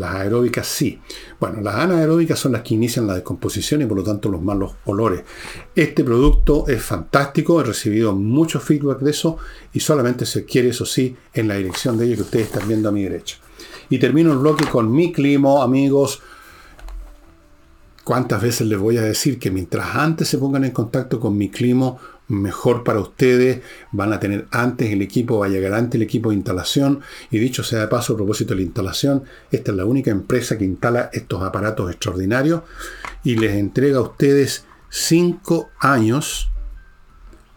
[0.00, 0.98] Las aeróbicas sí.
[1.38, 4.72] Bueno, las anaeróbicas son las que inician la descomposición y por lo tanto los malos
[4.86, 5.24] olores.
[5.74, 9.36] Este producto es fantástico, he recibido mucho feedback de eso
[9.74, 12.88] y solamente se quiere, eso sí, en la dirección de ello que ustedes están viendo
[12.88, 13.36] a mi derecha.
[13.90, 16.22] Y termino el bloque con mi clima, amigos.
[18.02, 21.50] ¿Cuántas veces les voy a decir que mientras antes se pongan en contacto con mi
[21.50, 21.98] clima,
[22.30, 23.60] mejor para ustedes?
[23.92, 27.00] Van a tener antes el equipo, va a llegar antes el equipo de instalación.
[27.30, 30.56] Y dicho sea de paso, a propósito de la instalación, esta es la única empresa
[30.56, 32.62] que instala estos aparatos extraordinarios
[33.24, 36.50] y les entrega a ustedes 5 años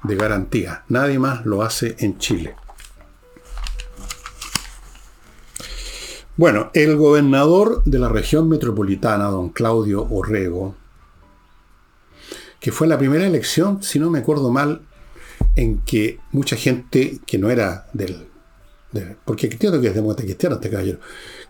[0.03, 0.83] de garantía.
[0.89, 2.55] Nadie más lo hace en Chile.
[6.35, 10.75] Bueno, el gobernador de la región metropolitana, don Claudio Orrego,
[12.63, 14.83] que fue la primera elección, si no me acuerdo mal,
[15.57, 18.25] en que mucha gente que no era del...
[19.25, 20.99] porque entiendo que es demócrata cristiano este caballero,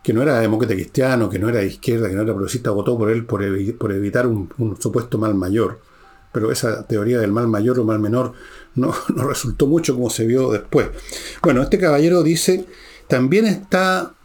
[0.01, 2.97] que no era demócrata cristiano, que no era de izquierda, que no era progresista, votó
[2.97, 4.49] por él por, evitar un,
[4.79, 5.81] supuesto mal mayor.
[6.31, 8.33] Pero esa teoría del mal mayor o mal menor
[8.73, 10.87] no, no resultó mucho como se vio después.
[11.43, 12.65] Bueno, este caballero dice,
[13.07, 14.15] también está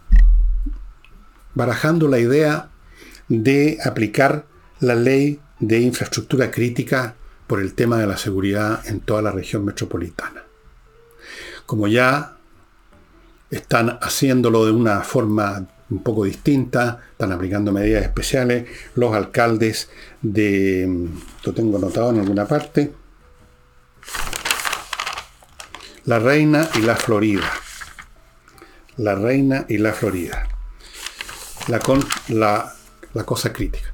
[1.53, 2.71] barajando la idea
[3.29, 4.47] de aplicar
[4.81, 7.15] la ley de infraestructura crítica
[7.47, 10.45] por el tema de la seguridad en toda la región metropolitana.
[11.67, 12.37] Como ya
[13.51, 19.89] están haciéndolo de una forma un poco distinta, están aplicando medidas especiales, los alcaldes
[20.21, 21.09] de,
[21.45, 22.93] lo tengo anotado en alguna parte,
[26.05, 27.51] la Reina y la Florida.
[28.97, 30.49] La Reina y la Florida
[31.69, 32.75] la, con, la,
[33.25, 33.93] cosa crítica.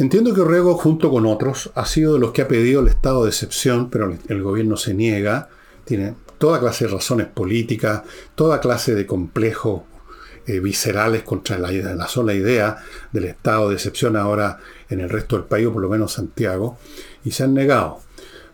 [0.00, 3.24] Entiendo que Orrego, junto con otros, ha sido de los que ha pedido el estado
[3.24, 5.50] de excepción, pero el gobierno se niega.
[5.84, 8.02] Tiene toda clase de razones políticas,
[8.34, 9.82] toda clase de complejos
[10.46, 12.78] eh, viscerales contra la, la, sola idea
[13.12, 14.58] del estado de excepción ahora
[14.88, 16.78] en el resto del país, o por lo menos Santiago,
[17.22, 18.00] y se han negado.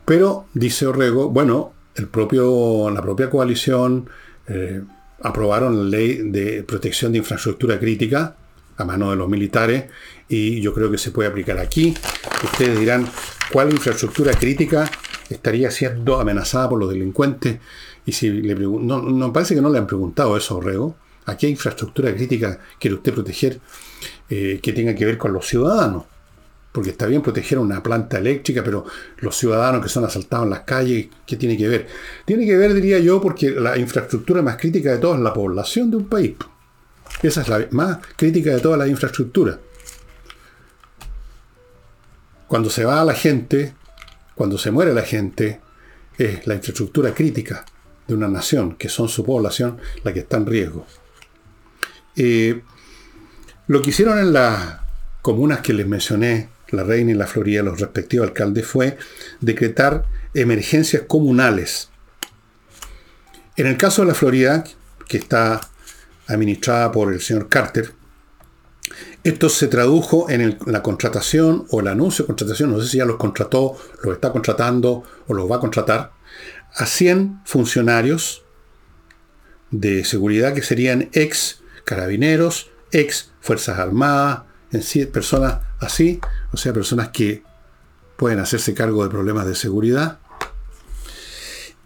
[0.05, 4.11] Pero, dice Orrego, bueno, la propia coalición
[4.49, 4.83] eh,
[5.23, 8.35] aprobaron la ley de protección de infraestructura crítica,
[8.79, 9.85] a mano de los militares
[10.29, 11.95] y yo creo que se puede aplicar aquí.
[12.43, 13.07] Ustedes dirán,
[13.53, 14.91] ¿cuál infraestructura crítica
[15.29, 17.59] estaría siendo amenazada por los delincuentes?
[18.05, 20.97] Y si le no, no parece que no le han preguntado eso, Orrego.
[21.27, 23.61] ¿A qué infraestructura crítica quiere usted proteger
[24.31, 26.05] eh, que tenga que ver con los ciudadanos?
[26.71, 28.85] Porque está bien proteger una planta eléctrica, pero
[29.19, 31.87] los ciudadanos que son asaltados en las calles, ¿qué tiene que ver?
[32.25, 35.91] Tiene que ver, diría yo, porque la infraestructura más crítica de todas es la población
[35.91, 36.35] de un país.
[37.23, 39.59] Esa es la más crítica de toda la infraestructura.
[42.49, 43.75] Cuando se va a la gente,
[44.35, 45.61] cuando se muere la gente,
[46.19, 47.65] es la infraestructura crítica
[48.07, 50.87] de una nación, que son su población, la que está en riesgo.
[52.15, 52.63] Eh,
[53.67, 54.81] lo que hicieron en las
[55.23, 58.97] comunas que les mencioné, la Reina y la Florida, los respectivos alcaldes, fue
[59.41, 60.05] decretar
[60.35, 61.91] emergencias comunales.
[63.57, 64.65] En el caso de la Florida,
[65.09, 65.61] que está
[66.27, 67.93] administrada por el señor Carter.
[69.27, 73.05] Esto se tradujo en la contratación o el anuncio de contratación, no sé si ya
[73.05, 76.13] los contrató, los está contratando o los va a contratar,
[76.77, 78.45] a 100 funcionarios
[79.73, 86.21] de seguridad que serían ex carabineros, ex Fuerzas Armadas, en sí, personas así,
[86.53, 87.43] o sea, personas que
[88.17, 90.21] pueden hacerse cargo de problemas de seguridad.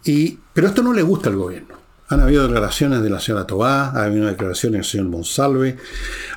[0.03, 1.73] Y, pero esto no le gusta al gobierno.
[2.09, 5.77] Han habido declaraciones de la señora Tobá, ha habido declaraciones del señor Monsalve.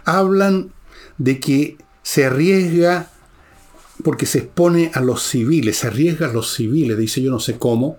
[0.07, 0.73] Hablan
[1.19, 3.11] de que se arriesga
[4.03, 7.59] porque se expone a los civiles, se arriesga a los civiles, dice yo no sé
[7.59, 7.99] cómo,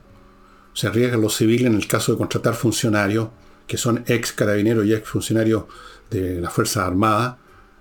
[0.73, 3.29] se arriesga a los civiles en el caso de contratar funcionarios
[3.65, 5.65] que son ex carabineros y ex funcionarios
[6.09, 7.37] de las Fuerzas Armadas.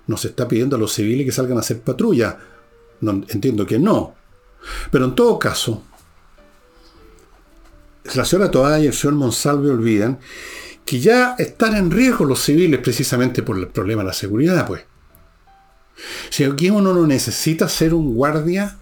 [0.07, 2.39] No se está pidiendo a los civiles que salgan a hacer patrulla.
[3.01, 4.15] No, entiendo que no.
[4.91, 5.83] Pero en todo caso,
[8.15, 10.19] la señora Toá y el señor Monsalve olvidan
[10.85, 14.85] que ya están en riesgo los civiles precisamente por el problema de la seguridad, pues.
[16.31, 18.77] Si aquí uno no necesita ser un guardia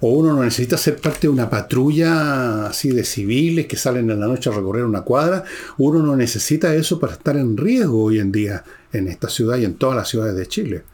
[0.00, 4.20] o uno no necesita ser parte de una patrulla así de civiles que salen en
[4.20, 5.44] la noche a recorrer una cuadra,
[5.78, 9.64] uno no necesita eso para estar en riesgo hoy en día en esta ciudad y
[9.64, 10.84] en todas las ciudades de Chile.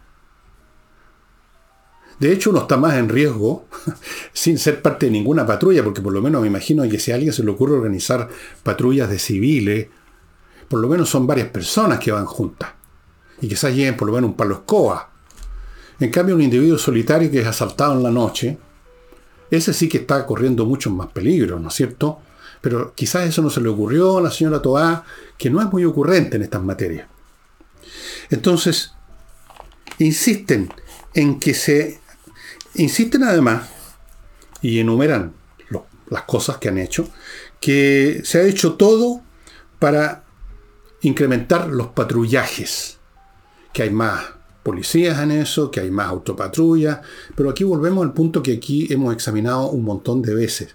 [2.18, 3.66] De hecho, uno está más en riesgo
[4.32, 7.16] sin ser parte de ninguna patrulla, porque por lo menos me imagino que si a
[7.16, 8.28] alguien se le ocurre organizar
[8.62, 9.88] patrullas de civiles,
[10.68, 12.70] por lo menos son varias personas que van juntas.
[13.40, 15.10] Y quizás lleguen por lo menos un palo escoba.
[15.98, 18.58] En cambio, un individuo solitario que es asaltado en la noche,
[19.50, 22.20] ese sí que está corriendo muchos más peligros, ¿no es cierto?
[22.60, 25.04] Pero quizás eso no se le ocurrió a la señora Toá,
[25.38, 27.08] que no es muy ocurrente en estas materias.
[28.30, 28.92] Entonces,
[29.98, 30.72] insisten
[31.14, 32.00] en que se...
[32.74, 33.70] Insisten además,
[34.60, 35.32] y enumeran
[36.08, 37.08] las cosas que han hecho,
[37.60, 39.22] que se ha hecho todo
[39.78, 40.24] para
[41.00, 42.98] incrementar los patrullajes,
[43.72, 44.35] que hay más
[44.66, 46.98] policías en eso, que hay más autopatrullas,
[47.36, 50.74] pero aquí volvemos al punto que aquí hemos examinado un montón de veces.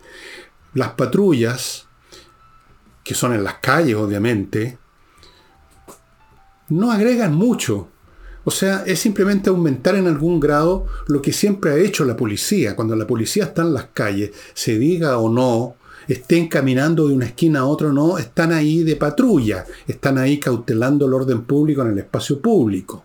[0.73, 1.87] Las patrullas,
[3.03, 4.77] que son en las calles obviamente,
[6.69, 7.89] no agregan mucho.
[8.45, 12.77] O sea, es simplemente aumentar en algún grado lo que siempre ha hecho la policía.
[12.77, 15.75] Cuando la policía está en las calles, se diga o no,
[16.07, 20.39] estén caminando de una esquina a otra o no, están ahí de patrulla, están ahí
[20.39, 23.03] cautelando el orden público en el espacio público.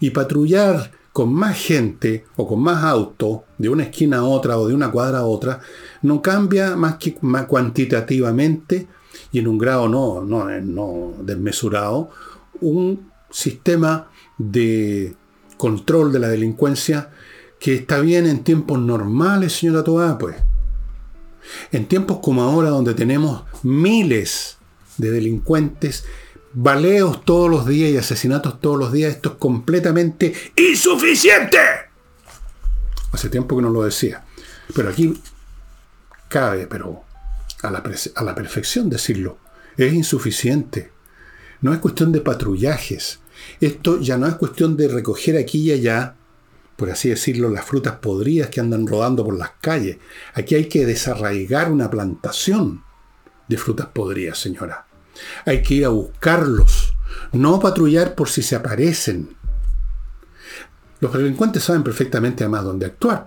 [0.00, 4.66] Y patrullar con más gente o con más auto de una esquina a otra o
[4.66, 5.60] de una cuadra a otra
[6.00, 8.88] no cambia más que cuantitativamente
[9.30, 12.10] y en un grado no, no, no desmesurado
[12.60, 15.14] un sistema de
[15.56, 17.10] control de la delincuencia
[17.58, 20.36] que está bien en tiempos normales, señora Toá, pues.
[21.70, 24.58] En tiempos como ahora, donde tenemos miles
[24.98, 26.04] de delincuentes,
[26.54, 31.58] baleos todos los días y asesinatos todos los días, esto es completamente insuficiente.
[33.12, 34.24] Hace tiempo que no lo decía.
[34.74, 35.20] Pero aquí
[36.28, 37.02] cabe, pero
[37.62, 37.82] a la,
[38.14, 39.38] a la perfección decirlo,
[39.76, 40.90] es insuficiente.
[41.60, 43.20] No es cuestión de patrullajes.
[43.60, 46.16] Esto ya no es cuestión de recoger aquí y allá
[46.82, 49.98] por así decirlo, las frutas podridas que andan rodando por las calles.
[50.34, 52.82] Aquí hay que desarraigar una plantación
[53.46, 54.86] de frutas podridas, señora.
[55.46, 56.94] Hay que ir a buscarlos,
[57.32, 59.36] no patrullar por si se aparecen.
[61.00, 63.26] Los delincuentes saben perfectamente además dónde actuar.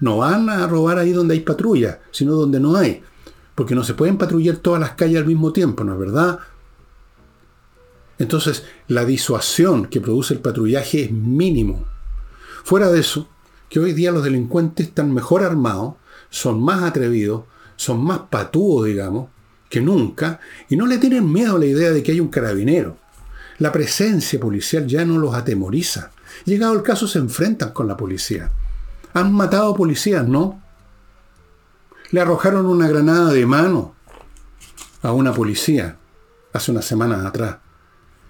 [0.00, 3.02] No van a robar ahí donde hay patrulla, sino donde no hay.
[3.54, 6.38] Porque no se pueden patrullar todas las calles al mismo tiempo, ¿no es verdad?
[8.18, 11.84] Entonces, la disuasión que produce el patrullaje es mínimo.
[12.64, 13.28] Fuera de eso,
[13.68, 15.94] que hoy día los delincuentes están mejor armados,
[16.30, 17.44] son más atrevidos,
[17.76, 19.28] son más patúos, digamos,
[19.68, 22.96] que nunca, y no le tienen miedo a la idea de que hay un carabinero.
[23.58, 26.10] La presencia policial ya no los atemoriza.
[26.44, 28.50] Llegado el caso se enfrentan con la policía.
[29.14, 30.62] Han matado policías, ¿no?
[32.10, 33.94] Le arrojaron una granada de mano
[35.02, 35.96] a una policía
[36.52, 37.56] hace unas semanas atrás.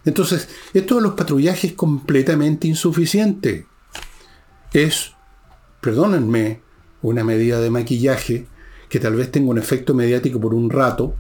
[0.05, 3.66] Entonces, esto de los patrullajes es completamente insuficiente
[4.72, 5.12] es,
[5.81, 6.61] perdónenme,
[7.03, 8.46] una medida de maquillaje
[8.88, 11.14] que tal vez tenga un efecto mediático por un rato,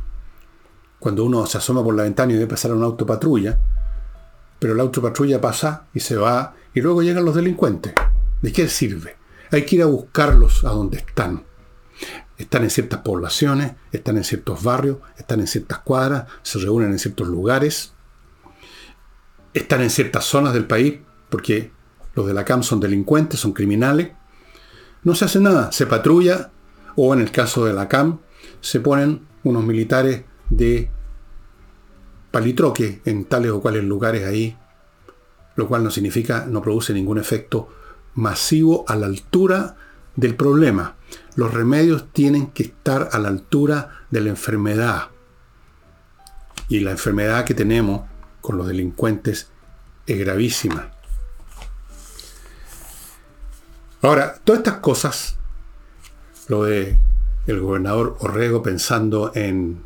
[0.98, 3.58] cuando uno se asoma por la ventana y ve pasar a una autopatrulla,
[4.58, 7.92] pero la autopatrulla pasa y se va y luego llegan los delincuentes.
[8.42, 9.16] ¿De qué sirve?
[9.50, 11.44] Hay que ir a buscarlos a donde están.
[12.36, 16.98] Están en ciertas poblaciones, están en ciertos barrios, están en ciertas cuadras, se reúnen en
[16.98, 17.92] ciertos lugares,
[19.54, 20.98] están en ciertas zonas del país,
[21.30, 21.72] porque
[22.14, 24.10] los de la CAM son delincuentes, son criminales.
[25.02, 26.50] No se hace nada, se patrulla
[26.94, 28.20] o en el caso de la CAM
[28.60, 30.90] se ponen unos militares de
[32.30, 34.56] palitroque en tales o cuales lugares ahí,
[35.54, 37.68] lo cual no significa, no produce ningún efecto
[38.14, 39.76] masivo a la altura
[40.16, 40.96] del problema.
[41.34, 45.08] Los remedios tienen que estar a la altura de la enfermedad.
[46.68, 48.02] Y la enfermedad que tenemos
[48.40, 49.50] con los delincuentes
[50.06, 50.90] es gravísima.
[54.02, 55.36] Ahora, todas estas cosas,
[56.48, 56.98] lo de
[57.46, 59.85] el gobernador Orrego pensando en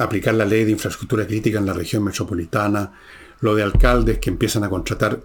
[0.00, 2.92] aplicar la ley de infraestructura crítica en la región metropolitana,
[3.40, 5.20] lo de alcaldes que empiezan a contratar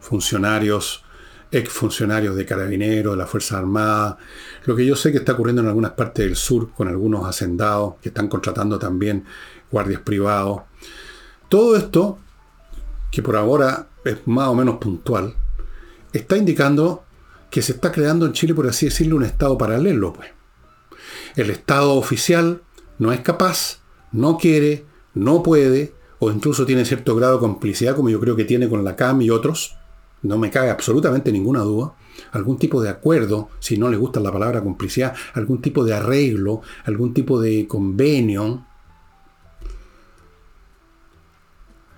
[0.00, 1.02] funcionarios,
[1.50, 4.18] exfuncionarios de carabineros, de la Fuerza Armada,
[4.66, 7.94] lo que yo sé que está ocurriendo en algunas partes del sur con algunos hacendados
[8.02, 9.24] que están contratando también
[9.70, 10.60] guardias privados.
[11.48, 12.18] Todo esto,
[13.10, 15.34] que por ahora es más o menos puntual,
[16.12, 17.04] está indicando
[17.50, 20.12] que se está creando en Chile, por así decirlo, un Estado paralelo.
[20.12, 20.28] Pues.
[21.34, 22.60] El Estado oficial
[22.98, 23.78] no es capaz,
[24.12, 28.44] no quiere, no puede, o incluso tiene cierto grado de complicidad, como yo creo que
[28.44, 29.76] tiene con la CAM y otros,
[30.22, 31.94] no me cabe absolutamente ninguna duda,
[32.32, 36.62] algún tipo de acuerdo, si no le gusta la palabra complicidad, algún tipo de arreglo,
[36.84, 38.64] algún tipo de convenio,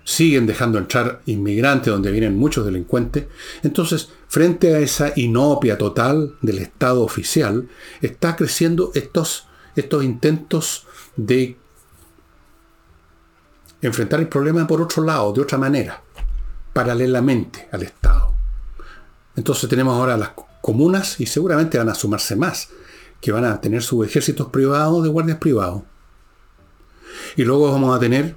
[0.04, 3.26] siguen dejando entrar inmigrantes donde vienen muchos delincuentes.
[3.62, 7.68] Entonces, frente a esa inopia total del Estado oficial,
[8.02, 9.46] está creciendo estos,
[9.76, 10.86] estos intentos
[11.16, 11.59] de
[13.82, 16.02] enfrentar el problema por otro lado, de otra manera,
[16.72, 18.34] paralelamente al Estado.
[19.36, 22.68] Entonces tenemos ahora las comunas y seguramente van a sumarse más,
[23.20, 25.82] que van a tener sus ejércitos privados de guardias privados.
[27.36, 28.36] Y luego vamos a tener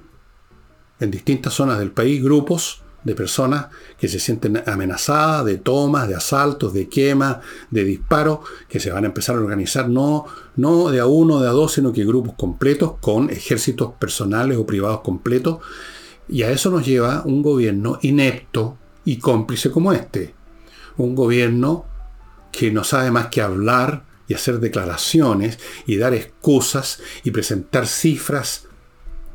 [1.00, 3.66] en distintas zonas del país grupos de personas
[3.98, 7.38] que se sienten amenazadas de tomas, de asaltos, de quemas,
[7.70, 10.24] de disparos, que se van a empezar a organizar no,
[10.56, 14.66] no de a uno, de a dos, sino que grupos completos con ejércitos personales o
[14.66, 15.58] privados completos.
[16.28, 20.34] Y a eso nos lleva un gobierno inepto y cómplice como este.
[20.96, 21.84] Un gobierno
[22.50, 28.66] que no sabe más que hablar y hacer declaraciones y dar excusas y presentar cifras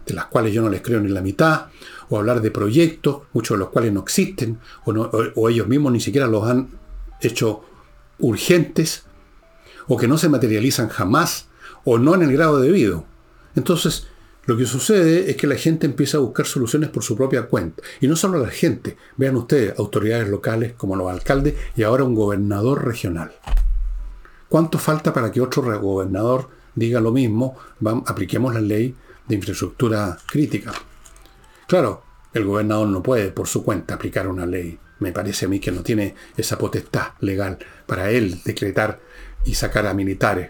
[0.05, 1.67] de las cuales yo no les creo ni la mitad,
[2.09, 6.27] o hablar de proyectos, muchos de los cuales no existen, o, ellos mismos ni siquiera
[6.27, 6.69] los han
[7.21, 7.63] hecho
[8.19, 9.03] urgentes,
[9.87, 11.47] o que no se materializan jamás,
[11.83, 13.05] o no en el grado debido.
[13.55, 14.07] Entonces,
[14.45, 17.83] lo que sucede es que la gente empieza a buscar soluciones por su propia cuenta.
[18.01, 22.15] Y no solo la gente, vean ustedes, autoridades locales como los alcaldes y ahora un
[22.15, 23.31] gobernador regional.
[24.47, 27.57] ¿Cuánto falta para que otro gobernador diga lo mismo?
[28.07, 28.95] apliquemos la ley
[29.27, 30.73] de infraestructura crítica.
[31.69, 32.01] Claro,
[32.33, 34.79] el gobernador no puede por su cuenta aplicar una ley.
[34.97, 38.99] Me parece a mí que no tiene esa potestad legal para él decretar
[39.45, 40.49] y sacar a militares.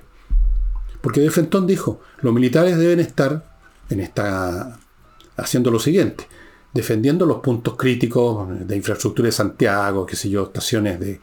[1.01, 3.59] Porque de Fentón dijo, los militares deben estar
[3.89, 4.79] en esta,
[5.35, 6.25] haciendo lo siguiente,
[6.73, 11.19] defendiendo los puntos críticos de infraestructura de Santiago, qué sé yo, estaciones de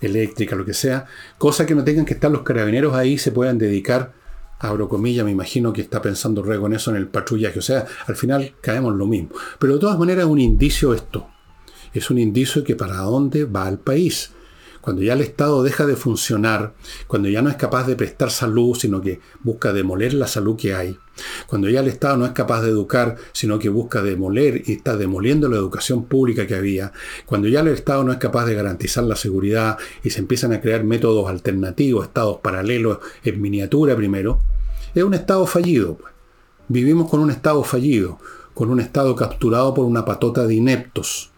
[0.00, 1.06] eléctrica, lo que sea,
[1.38, 4.17] cosa que no tengan que estar los carabineros ahí, se puedan dedicar
[4.58, 7.58] abro comillas, me imagino que está pensando Rego en eso en el patrullaje.
[7.58, 9.30] O sea, al final caemos lo mismo.
[9.58, 11.28] Pero de todas maneras es un indicio esto.
[11.92, 14.32] Es un indicio que para dónde va el país.
[14.88, 16.72] Cuando ya el Estado deja de funcionar,
[17.08, 20.74] cuando ya no es capaz de prestar salud, sino que busca demoler la salud que
[20.74, 20.98] hay,
[21.46, 24.96] cuando ya el Estado no es capaz de educar, sino que busca demoler y está
[24.96, 26.92] demoliendo la educación pública que había,
[27.26, 30.62] cuando ya el Estado no es capaz de garantizar la seguridad y se empiezan a
[30.62, 34.40] crear métodos alternativos, estados paralelos en miniatura primero,
[34.94, 35.98] es un Estado fallido.
[35.98, 36.14] Pues.
[36.68, 38.18] Vivimos con un Estado fallido,
[38.54, 41.30] con un Estado capturado por una patota de ineptos,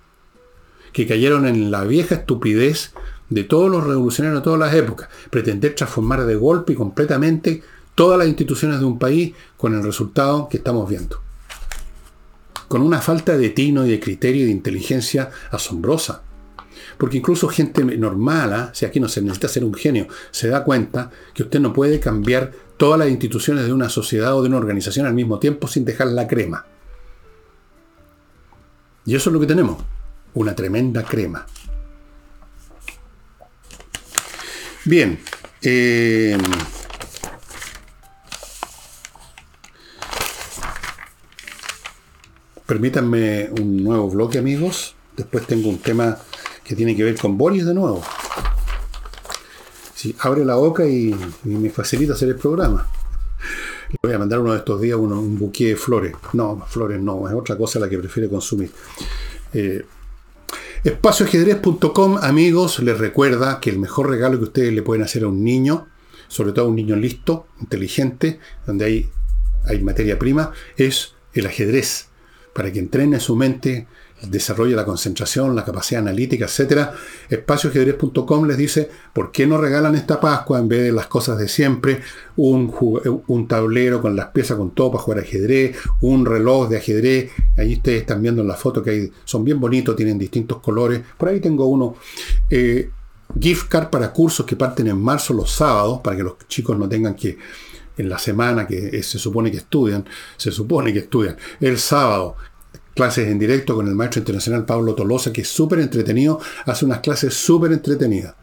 [0.93, 2.93] que cayeron en la vieja estupidez
[3.31, 7.63] de todos los revolucionarios de todas las épocas, pretender transformar de golpe y completamente
[7.95, 11.21] todas las instituciones de un país con el resultado que estamos viendo.
[12.69, 16.23] Con una falta de tino y de criterio y de inteligencia asombrosa.
[16.99, 18.71] Porque incluso gente normal, ¿ah?
[18.75, 21.99] si aquí no se necesita ser un genio, se da cuenta que usted no puede
[21.99, 25.85] cambiar todas las instituciones de una sociedad o de una organización al mismo tiempo sin
[25.85, 26.67] dejar la crema.
[29.05, 29.79] Y eso es lo que tenemos,
[30.35, 31.47] una tremenda crema.
[34.85, 35.19] Bien,
[35.63, 36.37] eh,
[42.71, 44.95] Permítanme un nuevo bloque, amigos.
[45.17, 46.17] Después tengo un tema
[46.63, 48.01] que tiene que ver con Boris de nuevo.
[49.93, 51.13] Sí, abre la boca y,
[51.43, 52.89] me facilita hacer el programa.
[53.91, 56.15] Le voy a mandar uno de estos días un buque de flores.
[56.33, 58.71] No, flores no, es otra cosa la que prefiere consumir.
[59.53, 59.85] Eh,
[60.85, 65.45] espacioajedrez.com, amigos, les recuerda que el mejor regalo que ustedes le pueden hacer a un
[65.45, 65.89] niño,
[66.29, 69.11] sobre todo a un niño listo, inteligente, donde hay,
[69.67, 72.09] hay materia prima, es el ajedrez
[72.55, 73.87] para que entrene su mente,
[74.23, 76.89] desarrolle la concentración, la capacidad analítica, etc.
[77.29, 81.49] Espacioajedrez.com les dice, ¿por qué no regalan esta Pascua en vez de las cosas de
[81.49, 82.01] siempre?
[82.37, 87.31] Un, tablero con las piezas con todo para jugar ajedrez, un reloj de ajedrez.
[87.57, 91.01] Ahí ustedes están viendo en la foto que hay, son bien bonitos, tienen distintos colores.
[91.17, 91.97] Por ahí tengo uno.
[92.49, 92.91] Eh,
[93.39, 96.89] gift card para cursos que parten en marzo los sábados, para que los chicos no
[96.89, 97.39] tengan que
[97.97, 100.05] en la semana que se supone que estudian,
[100.37, 102.37] se supone que estudian, el sábado,
[102.95, 107.01] clases en directo con el maestro internacional Pablo Tolosa, que es súper entretenido, hace unas
[107.01, 108.35] clases súper entretenidas.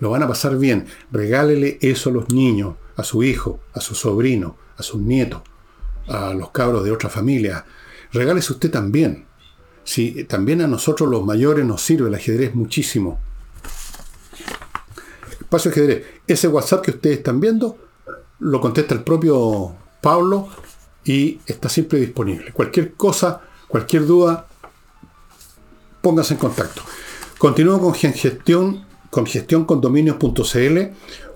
[0.00, 0.86] Lo van a pasar bien.
[1.10, 5.42] Regálele eso a los niños, a su hijo, a su sobrino, a sus nietos,
[6.08, 7.64] a los cabros de otra familia.
[8.12, 9.26] Regálese usted también.
[9.84, 13.20] Si también a nosotros los mayores nos sirve el ajedrez muchísimo.
[15.48, 16.04] Paso ajedrez.
[16.26, 17.78] Ese WhatsApp que ustedes están viendo
[18.40, 20.48] lo contesta el propio Pablo
[21.04, 22.52] y está siempre disponible.
[22.52, 23.40] Cualquier cosa,
[23.72, 24.46] cualquier duda,
[26.02, 26.82] póngase en contacto.
[27.38, 29.80] Continúo con gestión con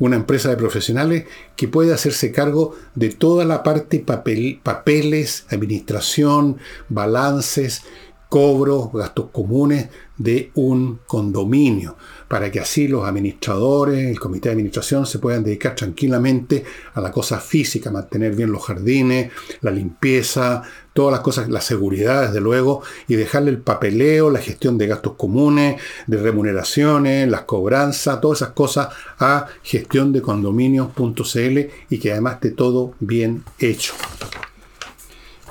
[0.01, 1.25] una empresa de profesionales
[1.57, 6.59] que puede hacerse cargo de toda la parte papel, papeles, administración,
[6.91, 7.85] balances,
[8.29, 11.97] cobros, gastos comunes de un condominio
[12.29, 16.65] para que así los administradores, el comité de administración se puedan dedicar tranquilamente
[16.95, 19.31] a la cosa física, mantener bien los jardines,
[19.61, 20.63] la limpieza,
[20.97, 25.13] todas las cosas, la seguridad desde luego, y dejarle el papeleo, la gestión de gastos
[25.17, 28.89] comunes, de remuneraciones, las cobranzas, todas esas cosas
[29.21, 31.59] a gestión de condominios.cl
[31.91, 33.93] y que además esté todo bien hecho.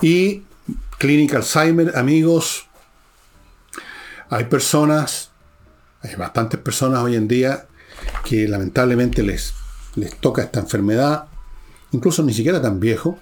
[0.02, 0.42] Y
[0.98, 2.66] Clínica Alzheimer, amigos,
[4.28, 5.30] Hay personas,
[6.02, 7.68] hay bastantes personas hoy en día
[8.28, 9.54] que lamentablemente les,
[9.94, 11.26] les toca esta enfermedad,
[11.92, 13.20] incluso ni siquiera tan viejo.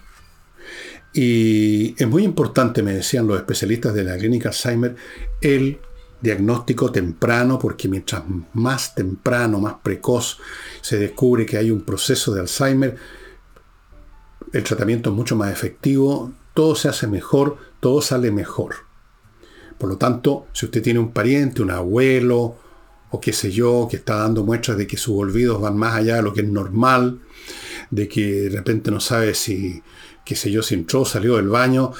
[1.14, 4.96] Y es muy importante, me decían los especialistas de la clínica Alzheimer,
[5.42, 5.80] el
[6.22, 10.40] diagnóstico temprano, porque mientras más temprano, más precoz
[10.82, 12.96] se descubre que hay un proceso de Alzheimer,
[14.54, 18.76] el tratamiento es mucho más efectivo, todo se hace mejor, todo sale mejor.
[19.78, 22.56] Por lo tanto, si usted tiene un pariente, un abuelo,
[23.10, 26.16] o qué sé yo, que está dando muestras de que sus olvidos van más allá
[26.16, 27.20] de lo que es normal,
[27.94, 29.82] de que de repente no sabe si,
[30.26, 31.92] qué sé yo, si entró, salió del baño,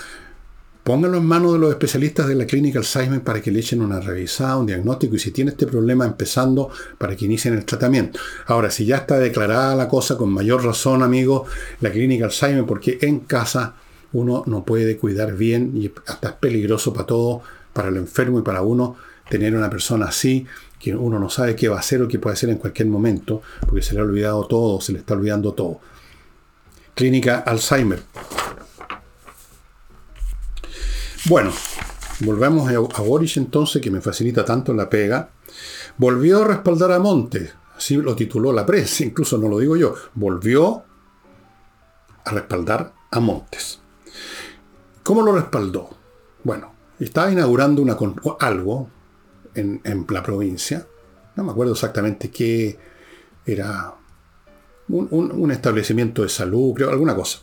[0.84, 4.00] póngalo en manos de los especialistas de la clínica Alzheimer para que le echen una
[4.00, 8.20] revisada, un diagnóstico y si tiene este problema empezando para que inicien el tratamiento.
[8.48, 11.46] Ahora, si ya está declarada la cosa con mayor razón, amigo,
[11.80, 13.76] la clínica Alzheimer, porque en casa
[14.14, 17.42] uno no puede cuidar bien y hasta es peligroso para todo,
[17.72, 18.96] para el enfermo y para uno
[19.30, 20.46] tener una persona así
[20.84, 23.42] que uno no sabe qué va a hacer o qué puede hacer en cualquier momento,
[23.62, 25.80] porque se le ha olvidado todo, se le está olvidando todo.
[26.94, 28.04] Clínica Alzheimer.
[31.24, 31.54] Bueno,
[32.20, 35.30] volvemos a Boris entonces, que me facilita tanto la pega.
[35.98, 39.96] Volvió a respaldar a Montes, así lo tituló la prensa, incluso no lo digo yo.
[40.16, 40.84] Volvió
[42.26, 43.80] a respaldar a Montes.
[45.02, 45.92] ¿Cómo lo respaldó?
[46.44, 47.96] Bueno, estaba inaugurando una,
[48.42, 48.90] algo
[49.56, 50.88] en, la provincia,
[51.36, 52.78] no me acuerdo exactamente qué
[53.46, 53.96] era,
[54.90, 57.40] un, establecimiento de salud, creo, alguna cosa.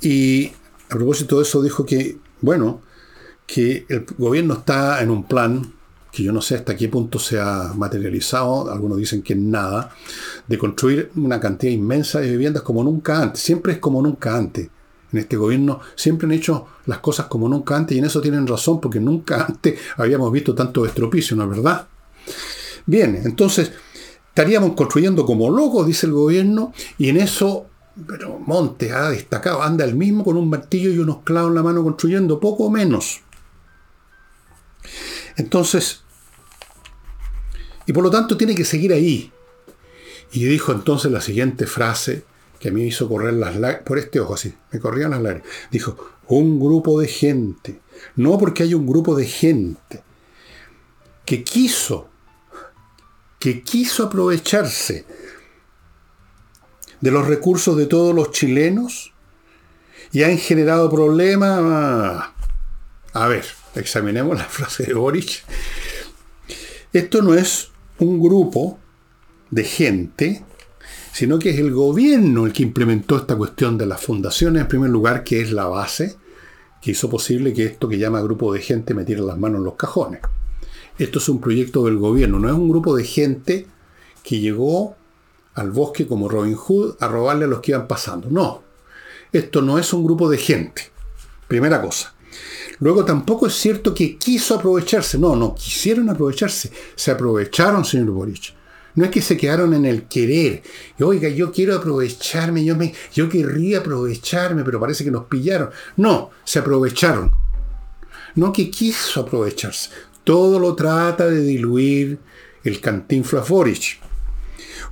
[0.00, 0.52] Y
[0.90, 2.82] a propósito de eso dijo que bueno,
[3.46, 5.72] que el gobierno está en un plan
[6.10, 9.90] que yo no sé hasta qué punto se ha materializado, algunos dicen que nada,
[10.46, 13.40] de construir una cantidad inmensa de viviendas como nunca antes.
[13.40, 14.68] Siempre es como nunca antes.
[15.12, 18.46] En este gobierno siempre han hecho las cosas como nunca antes y en eso tienen
[18.46, 21.86] razón porque nunca antes habíamos visto tanto estropicio, ¿no es verdad?
[22.86, 23.72] Bien, entonces
[24.28, 27.66] estaríamos construyendo como locos, dice el gobierno, y en eso
[28.06, 31.62] pero Montes ha destacado, anda el mismo con un martillo y unos clavos en la
[31.62, 33.20] mano construyendo, poco menos.
[35.36, 36.02] Entonces,
[37.86, 39.30] y por lo tanto tiene que seguir ahí.
[40.32, 42.24] Y dijo entonces la siguiente frase
[42.62, 45.20] que a mí me hizo correr las lágrimas, por este ojo así, me corrían las
[45.20, 45.48] lágrimas.
[45.72, 45.96] Dijo,
[46.28, 47.80] un grupo de gente,
[48.14, 50.04] no porque hay un grupo de gente
[51.24, 52.08] que quiso,
[53.40, 55.04] que quiso aprovecharse
[57.00, 59.12] de los recursos de todos los chilenos
[60.12, 62.30] y han generado problemas.
[63.12, 63.44] A ver,
[63.74, 65.42] examinemos la frase de Boric.
[66.92, 68.78] Esto no es un grupo
[69.50, 70.44] de gente,
[71.12, 74.90] sino que es el gobierno el que implementó esta cuestión de las fundaciones, en primer
[74.90, 76.16] lugar, que es la base
[76.80, 79.74] que hizo posible que esto que llama grupo de gente metiera las manos en los
[79.74, 80.20] cajones.
[80.98, 83.66] Esto es un proyecto del gobierno, no es un grupo de gente
[84.22, 84.96] que llegó
[85.54, 88.28] al bosque como Robin Hood a robarle a los que iban pasando.
[88.30, 88.62] No,
[89.32, 90.90] esto no es un grupo de gente.
[91.46, 92.14] Primera cosa.
[92.78, 95.18] Luego tampoco es cierto que quiso aprovecharse.
[95.18, 96.72] No, no quisieron aprovecharse.
[96.96, 98.54] Se aprovecharon, señor Boric.
[98.94, 100.62] No es que se quedaron en el querer.
[101.00, 105.70] Oiga, yo quiero aprovecharme, yo, me, yo querría aprovecharme, pero parece que nos pillaron.
[105.96, 107.30] No, se aprovecharon.
[108.34, 109.90] No que quiso aprovecharse.
[110.24, 112.18] Todo lo trata de diluir
[112.64, 113.98] el cantinflas Boric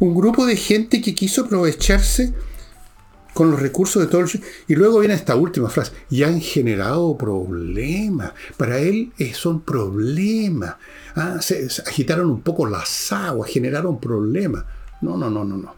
[0.00, 2.32] un grupo de gente que quiso aprovecharse
[3.34, 4.30] con los recursos de todo el...
[4.68, 8.32] Y luego viene esta última frase, y han generado problemas.
[8.56, 10.76] Para él son problemas.
[11.14, 14.64] Ah, se, agitaron un poco las aguas, generaron problemas.
[15.00, 15.74] No, no, no, no, no.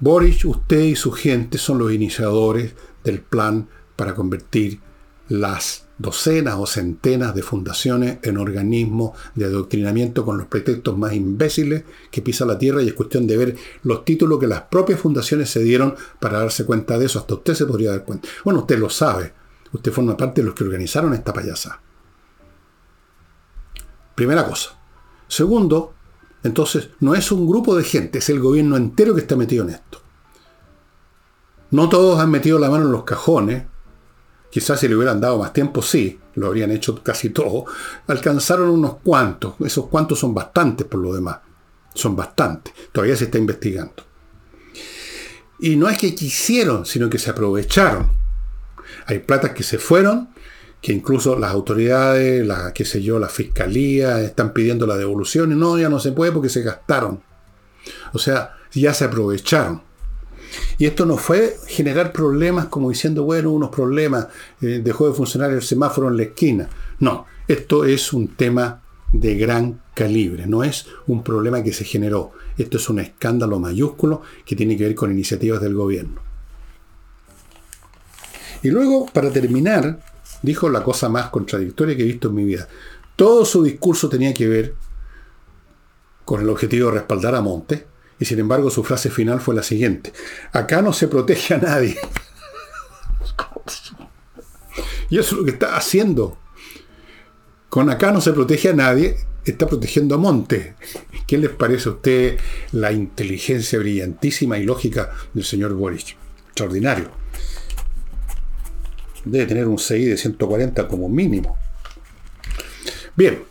[0.00, 4.80] Boris, usted y su gente son los iniciadores del plan para convertir
[5.28, 11.84] las docenas o centenas de fundaciones en organismos de adoctrinamiento con los pretextos más imbéciles
[12.10, 15.48] que pisa la tierra y es cuestión de ver los títulos que las propias fundaciones
[15.48, 17.18] se dieron para darse cuenta de eso.
[17.18, 18.28] Hasta usted se podría dar cuenta.
[18.44, 19.32] Bueno, usted lo sabe.
[19.72, 21.80] Usted forma parte de los que organizaron esta payasa.
[24.14, 24.78] Primera cosa.
[25.26, 25.94] Segundo,
[26.42, 29.70] entonces, no es un grupo de gente, es el gobierno entero que está metido en
[29.70, 30.02] esto.
[31.70, 33.64] No todos han metido la mano en los cajones,
[34.54, 37.64] Quizás si le hubieran dado más tiempo, sí, lo habrían hecho casi todo.
[38.06, 41.38] Alcanzaron unos cuantos, esos cuantos son bastantes por lo demás.
[41.92, 42.72] Son bastantes.
[42.92, 44.04] Todavía se está investigando.
[45.58, 48.12] Y no es que quisieron, sino que se aprovecharon.
[49.06, 50.32] Hay platas que se fueron,
[50.80, 55.56] que incluso las autoridades, la, qué sé yo, la fiscalía, están pidiendo la devolución y
[55.56, 57.24] no, ya no se puede porque se gastaron.
[58.12, 59.82] O sea, ya se aprovecharon.
[60.78, 64.28] Y esto no fue generar problemas como diciendo, bueno, unos problemas,
[64.60, 66.68] eh, dejó de funcionar el semáforo en la esquina.
[67.00, 68.80] No, Esto es un tema
[69.12, 72.32] de gran calibre, no es un problema que se generó.
[72.56, 76.20] Esto es un escándalo mayúsculo que tiene que ver con iniciativas del gobierno.
[78.62, 80.00] Y luego, para terminar,
[80.42, 82.66] dijo la cosa más contradictoria que he visto en mi vida.
[83.14, 84.74] Todo su discurso tenía que ver
[86.24, 87.86] con el objetivo de respaldar a Monte,
[88.24, 90.10] y sin embargo su frase final fue la siguiente.
[90.50, 91.94] Acá no se protege a nadie.
[95.10, 96.38] y eso es lo que está haciendo.
[97.68, 100.74] Con acá no se protege a nadie, está protegiendo a Monte.
[101.26, 102.38] ¿Qué les parece a usted
[102.72, 106.16] la inteligencia brillantísima y lógica del señor Boris?
[106.46, 107.10] Extraordinario.
[109.26, 111.58] Debe tener un CI de 140 como mínimo.
[113.16, 113.42] Bien,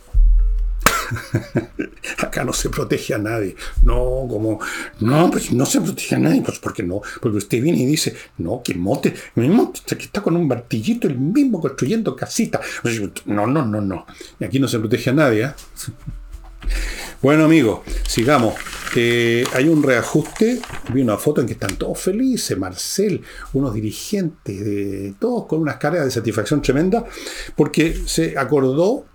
[2.18, 3.56] Acá no se protege a nadie.
[3.82, 4.60] No, como,
[5.00, 6.42] no, pues no se protege a nadie.
[6.42, 9.48] Pues porque no, porque usted viene y dice, no, que mote, mi
[9.86, 12.60] que está con un martillito el mismo construyendo casita.
[13.26, 14.06] No, no, no, no.
[14.38, 15.44] Y aquí no se protege a nadie.
[15.44, 15.52] ¿eh?
[17.24, 18.54] Bueno, amigos, sigamos.
[18.94, 20.60] Eh, hay un reajuste.
[20.92, 22.58] Vi una foto en que están todos felices.
[22.58, 23.22] Marcel,
[23.54, 27.06] unos dirigentes, de, todos con unas cargas de satisfacción tremenda,
[27.56, 29.06] porque se acordó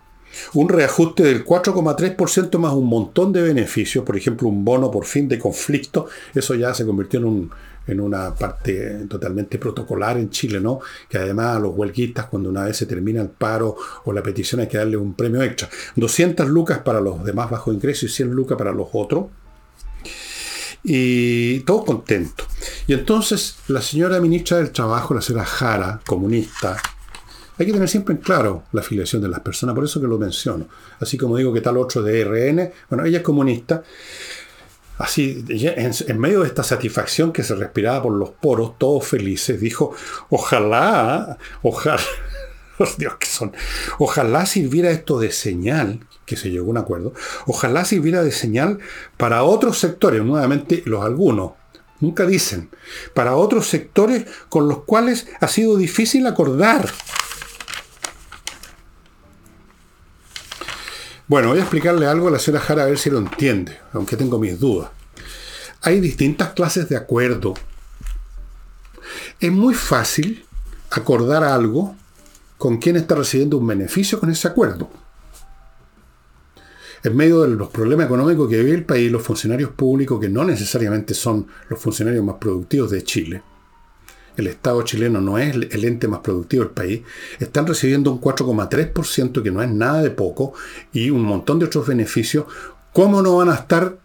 [0.54, 5.28] un reajuste del 4,3% más un montón de beneficios, por ejemplo, un bono por fin
[5.28, 7.50] de conflicto, eso ya se convirtió en,
[7.92, 10.80] en una parte totalmente protocolar en Chile, ¿no?
[11.08, 13.76] Que además a los huelguistas, cuando una vez se termina el paro
[14.06, 15.70] o la petición, hay que darle un premio extra.
[15.96, 19.26] 200 lucas para los demás bajo ingreso y 100 lucas para los otros.
[20.84, 22.48] Y todos contentos.
[22.88, 26.78] Y entonces la señora ministra del Trabajo, la señora Jara, comunista,
[27.60, 30.18] hay que tener siempre en claro la afiliación de las personas, por eso que lo
[30.18, 30.68] menciono.
[31.02, 33.84] Así como digo que tal otro de RN, bueno, ella es comunista.
[34.98, 39.94] Así, en, medio de esta satisfacción que se respiraba por los poros, todos felices, dijo,
[40.30, 42.02] ojalá, ojalá,
[42.98, 43.52] Dios que son,
[43.98, 47.14] ojalá sirviera esto de señal, que se llegó a un acuerdo,
[47.46, 48.80] ojalá sirviera de señal
[49.18, 51.54] para otros sectores, nuevamente los algunos,
[52.00, 52.70] nunca dicen,
[53.14, 56.90] para otros sectores con los cuales ha sido difícil acordar
[61.30, 64.18] Bueno, voy a explicarle algo a la señora Jara a ver si lo entiende, aunque
[64.18, 64.90] tengo mis dudas.
[65.84, 67.54] Hay distintas clases de acuerdo.
[69.40, 70.44] Es muy fácil
[70.90, 71.96] acordar algo
[72.58, 74.90] con quien está recibiendo un beneficio con ese acuerdo.
[77.04, 80.44] En medio de los problemas económicos que vive el país, los funcionarios públicos, que no
[80.44, 83.44] necesariamente son los funcionarios más productivos de Chile,
[84.40, 87.02] el Estado chileno no es el ente más productivo del país,
[87.40, 90.54] están recibiendo un 4,3%, que no es nada de poco,
[90.92, 92.46] y un montón de otros beneficios,
[92.94, 93.98] ¿cómo no van a estar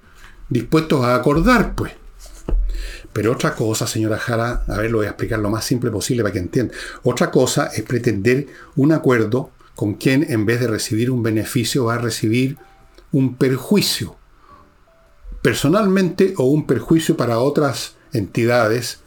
[0.49, 1.93] dispuestos a acordar, pues?
[3.13, 6.25] Pero otra cosa, señora Jara, a ver, lo voy a explicar lo más simple posible
[6.25, 6.75] para que entienda.
[7.05, 11.95] Otra cosa es pretender un acuerdo con quien en vez de recibir un beneficio va
[11.95, 12.59] a recibir
[13.13, 14.17] un perjuicio,
[15.43, 19.01] personalmente o un perjuicio para otras entidades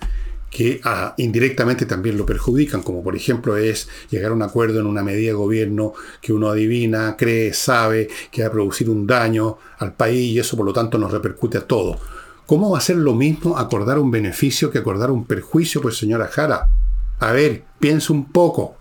[0.58, 4.88] que ah, indirectamente también lo perjudican, como por ejemplo es llegar a un acuerdo en
[4.88, 9.60] una medida de gobierno que uno adivina, cree, sabe que va a producir un daño
[9.78, 12.00] al país y eso por lo tanto nos repercute a todo.
[12.48, 15.80] ¿Cómo va a ser lo mismo acordar un beneficio que acordar un perjuicio?
[15.80, 16.68] Pues señora Jara,
[17.20, 18.78] a ver, piense un poco.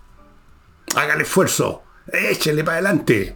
[0.95, 1.83] Haga el esfuerzo.
[2.11, 3.35] Échele para adelante.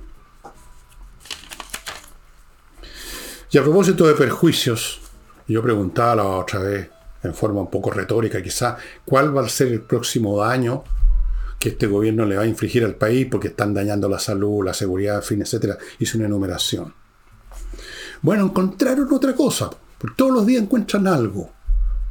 [3.51, 4.99] Y a propósito de perjuicios,
[5.47, 6.89] yo preguntaba la otra vez,
[7.23, 10.83] en forma un poco retórica quizá, cuál va a ser el próximo daño
[11.61, 14.73] que este gobierno le va a infligir al país porque están dañando la salud, la
[14.73, 15.77] seguridad, fin, etcétera.
[15.99, 16.91] Hizo una enumeración.
[18.23, 19.69] Bueno, encontraron otra cosa.
[20.15, 21.51] Todos los días encuentran algo.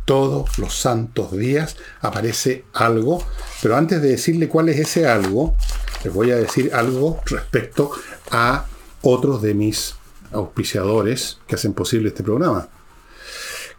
[0.05, 3.25] Todos los santos días aparece algo.
[3.61, 5.57] Pero antes de decirle cuál es ese algo,
[6.05, 7.91] les voy a decir algo respecto
[8.31, 8.67] a
[9.03, 9.97] otros de mis
[10.31, 12.69] auspiciadores que hacen posible este programa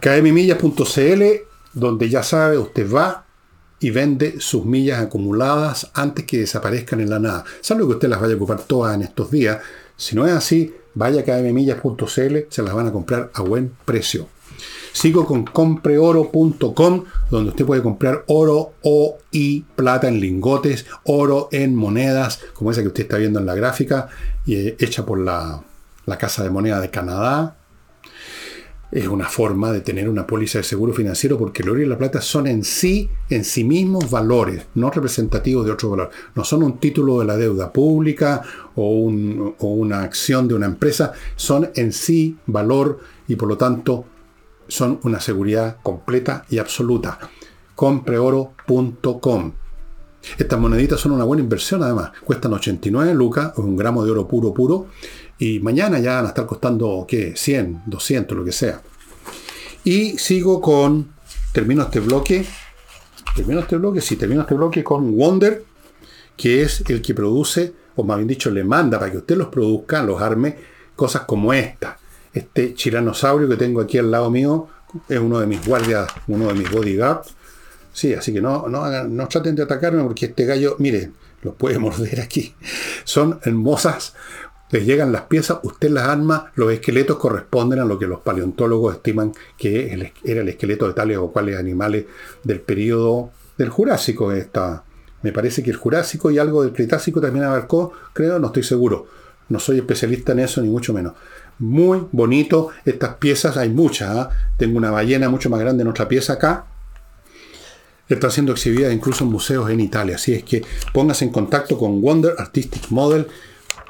[0.02, 1.24] kmmillas.cl,
[1.74, 3.26] donde ya sabe, usted va
[3.80, 7.46] y vende sus millas acumuladas antes que desaparezcan en la nada.
[7.62, 9.60] Salvo que usted las vaya a ocupar todas en estos días.
[9.96, 14.28] Si no es así, vaya a kmmillas.cl, se las van a comprar a buen precio.
[14.92, 21.76] Sigo con compreoro.com, donde usted puede comprar oro o y plata en lingotes, oro en
[21.76, 24.10] monedas, como esa que usted está viendo en la gráfica,
[24.46, 25.64] y, eh, hecha por la,
[26.06, 27.56] la Casa de Moneda de Canadá,
[28.92, 31.98] es una forma de tener una póliza de seguro financiero porque el oro y la
[31.98, 36.10] plata son en sí, en sí mismos valores, no representativos de otro valor.
[36.36, 38.42] No son un título de la deuda pública
[38.76, 44.06] o, una acción de una empresa, son en sí valor y por lo tanto
[44.68, 47.18] son una seguridad completa y absoluta.
[47.76, 49.54] Compreoro.com.
[50.38, 52.12] Estas moneditas son una buena inversión además.
[52.24, 54.88] Cuestan 89 lucas, un gramo de oro puro, puro.
[55.42, 57.34] Y mañana ya van a estar costando, ¿qué?
[57.36, 58.80] 100, 200, lo que sea.
[59.84, 61.14] Y sigo con,
[61.52, 62.46] termino este bloque,
[63.36, 65.64] termino este bloque, sí, termino este bloque con Wonder,
[66.38, 69.48] que es el que produce, o más bien dicho, le manda para que usted los
[69.48, 70.58] produzca, los arme,
[70.96, 71.98] cosas como esta.
[72.32, 74.68] Este chiranosaurio que tengo aquí al lado mío
[75.10, 77.34] es uno de mis guardias, uno de mis bodyguards
[77.94, 81.12] Sí, así que no, no, no traten de atacarme porque este gallo, mire,
[81.42, 82.54] lo puede morder aquí.
[83.04, 84.14] Son hermosas,
[84.72, 88.96] les llegan las piezas, usted las arma, los esqueletos corresponden a lo que los paleontólogos
[88.96, 92.06] estiman que era el esqueleto de tales o cuales animales
[92.44, 94.32] del periodo del Jurásico.
[95.22, 99.08] Me parece que el Jurásico y algo del Cretácico también abarcó, creo, no estoy seguro.
[99.50, 101.14] No soy especialista en eso, ni mucho menos.
[101.60, 104.10] Muy bonito estas piezas, hay muchas.
[104.16, 104.30] ¿ah?
[104.58, 106.66] Tengo una ballena mucho más grande en otra pieza acá,
[108.14, 110.16] está siendo exhibida incluso en museos en Italia.
[110.16, 110.64] Así es que
[110.94, 113.28] póngase en contacto con Wonder Artistic Model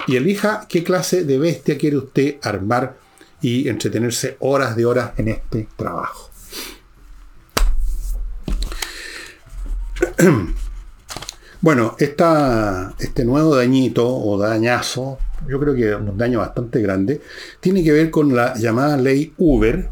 [0.07, 2.97] y elija qué clase de bestia quiere usted armar
[3.41, 6.29] y entretenerse horas de horas en este trabajo.
[11.63, 17.21] Bueno, esta, este nuevo dañito o dañazo, yo creo que un daño bastante grande,
[17.59, 19.87] tiene que ver con la llamada ley Uber.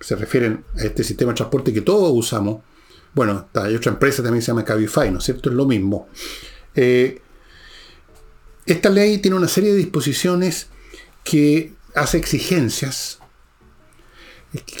[0.00, 2.58] Se refieren a este sistema de transporte que todos usamos
[3.14, 5.48] bueno, hay otra empresa también se llama Cabify, ¿no es cierto?
[5.48, 6.08] Es lo mismo.
[6.74, 7.22] Eh,
[8.66, 10.68] esta ley tiene una serie de disposiciones
[11.22, 13.18] que hace exigencias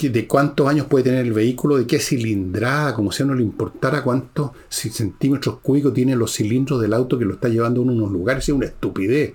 [0.00, 3.42] de cuántos años puede tener el vehículo, de qué cilindrada, como si a no le
[3.42, 8.12] importara cuántos centímetros cúbicos tienen los cilindros del auto que lo está llevando a unos
[8.12, 8.48] lugares.
[8.48, 9.34] Es una estupidez.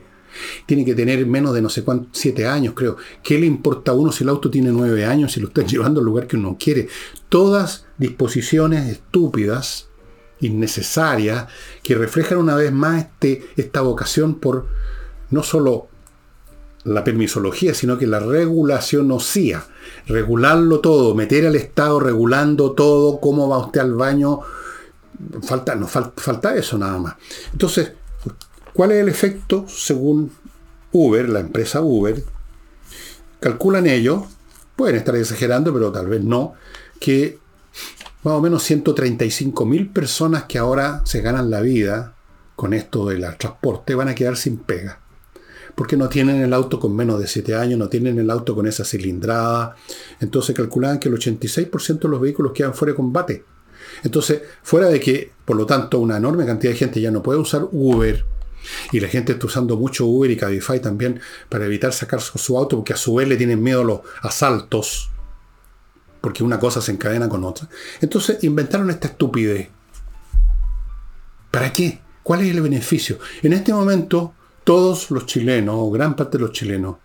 [0.65, 2.95] Tiene que tener menos de no sé cuántos, siete años, creo.
[3.21, 5.99] ¿Qué le importa a uno si el auto tiene nueve años y lo está llevando
[5.99, 6.87] al lugar que uno quiere?
[7.27, 9.88] Todas disposiciones estúpidas,
[10.41, 11.47] innecesarias,
[11.83, 14.67] que reflejan una vez más este, esta vocación por
[15.29, 15.87] no solo
[16.83, 19.65] la permisología, sino que la regulación ocía.
[20.07, 24.39] Regularlo todo, meter al Estado regulando todo, cómo va usted al baño.
[25.43, 27.15] Falta, no, falta eso nada más.
[27.51, 27.91] Entonces,
[28.79, 30.31] ¿Cuál es el efecto según
[30.93, 32.23] Uber, la empresa Uber?
[33.39, 34.23] Calculan ellos,
[34.75, 36.53] pueden estar exagerando, pero tal vez no,
[36.99, 37.39] que
[38.23, 42.15] más o menos 135 mil personas que ahora se ganan la vida
[42.55, 44.99] con esto del transporte van a quedar sin pega.
[45.75, 48.67] Porque no tienen el auto con menos de 7 años, no tienen el auto con
[48.67, 49.75] esa cilindrada.
[50.19, 53.45] Entonces calculan que el 86% de los vehículos quedan fuera de combate.
[54.03, 57.39] Entonces, fuera de que, por lo tanto, una enorme cantidad de gente ya no puede
[57.39, 58.25] usar Uber,
[58.91, 62.77] y la gente está usando mucho Uber y Cabify también para evitar sacar su auto
[62.77, 65.08] porque a su vez le tienen miedo a los asaltos.
[66.21, 67.67] Porque una cosa se encadena con otra.
[68.01, 69.69] Entonces inventaron esta estupidez.
[71.51, 72.01] ¿Para qué?
[72.23, 73.19] ¿Cuál es el beneficio?
[73.41, 76.97] En este momento, todos los chilenos, o gran parte de los chilenos,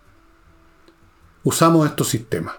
[1.43, 2.55] usamos estos sistemas.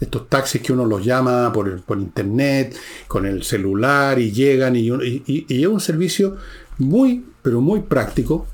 [0.00, 2.76] Estos taxis que uno los llama por, por internet,
[3.06, 6.36] con el celular y llegan y, y, y es un servicio
[6.78, 8.46] muy, pero muy práctico.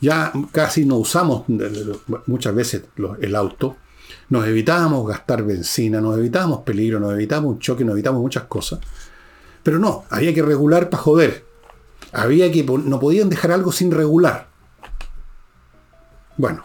[0.00, 1.44] Ya casi no usamos
[2.26, 2.82] muchas veces
[3.20, 3.76] el auto.
[4.32, 8.80] Nos evitábamos gastar benzina, nos evitábamos peligro, nos evitábamos un choque, nos evitamos muchas cosas.
[9.62, 11.44] Pero no, había que regular para joder.
[12.12, 14.48] Había que, no podían dejar algo sin regular.
[16.38, 16.64] Bueno,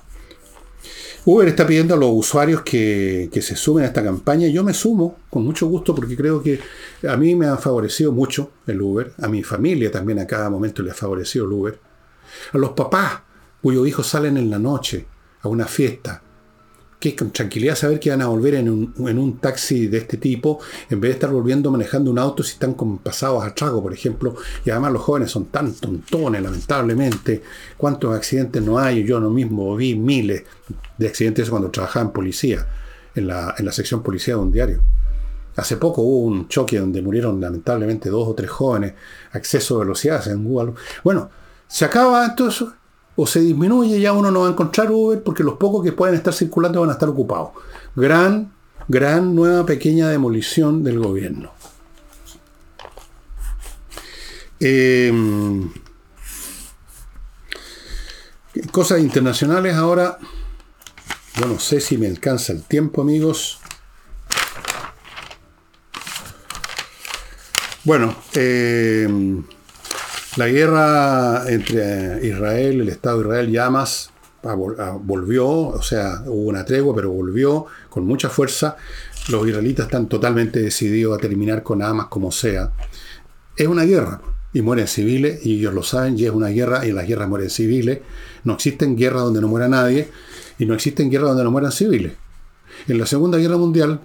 [1.26, 4.48] Uber está pidiendo a los usuarios que, se sumen a esta campaña.
[4.48, 6.62] Yo me sumo con mucho gusto porque creo que
[7.06, 9.14] a mí me ha favorecido mucho el Uber.
[9.22, 11.80] A mi familia también a cada momento le ha favorecido el Uber.
[12.54, 13.24] A los papás
[13.62, 15.06] cuyos hijos salen en la noche
[15.42, 16.22] a una fiesta
[17.00, 21.00] que con tranquilidad saber que van a volver en un, taxi de este tipo, en
[21.00, 24.36] vez de estar volviendo manejando un auto si están con pasados a trago, por ejemplo,
[24.66, 27.44] y además los jóvenes son tan tontones, lamentablemente,
[27.78, 30.44] cuántos accidentes no hay, yo no mismo vi miles
[30.98, 32.66] de accidentes cuando trabajaba en policía,
[33.14, 34.82] en la, en la sección policía de un diario.
[35.56, 38.94] Hace poco hubo un choque donde murieron lamentablemente dos o tres jóvenes,
[39.32, 40.74] acceso a velocidades en Google.
[41.04, 41.30] Bueno,
[41.68, 42.74] se acaba todo eso
[43.20, 46.16] o se disminuye, ya uno no va a encontrar Uber porque los pocos que pueden
[46.16, 47.50] estar circulando van a estar ocupados.
[47.96, 48.54] Gran,
[48.88, 51.52] gran nueva pequeña demolición del gobierno.
[54.60, 55.72] Em,
[58.72, 60.20] cosas internacionales ahora.
[61.40, 63.60] Yo no sé si me alcanza el tiempo, amigos.
[67.84, 69.08] Bueno, eh,
[70.38, 74.12] la guerra entre Israel, el Estado de Israel y Hamas
[75.02, 78.78] volvió, o sea, hubo una tregua, pero volvió con mucha fuerza.
[79.30, 82.72] Los israelitas están totalmente decididos a terminar con Hamas como sea.
[83.56, 84.22] Es una guerra.
[84.54, 87.28] y mueren civiles, y ellos lo saben, y es una guerra, y en las guerras
[87.28, 88.00] mueren civiles.
[88.44, 90.10] No existen guerras donde no muera nadie,
[90.58, 92.14] y no existen guerras donde no mueran civiles.
[92.88, 94.00] En la Segunda Guerra Mundial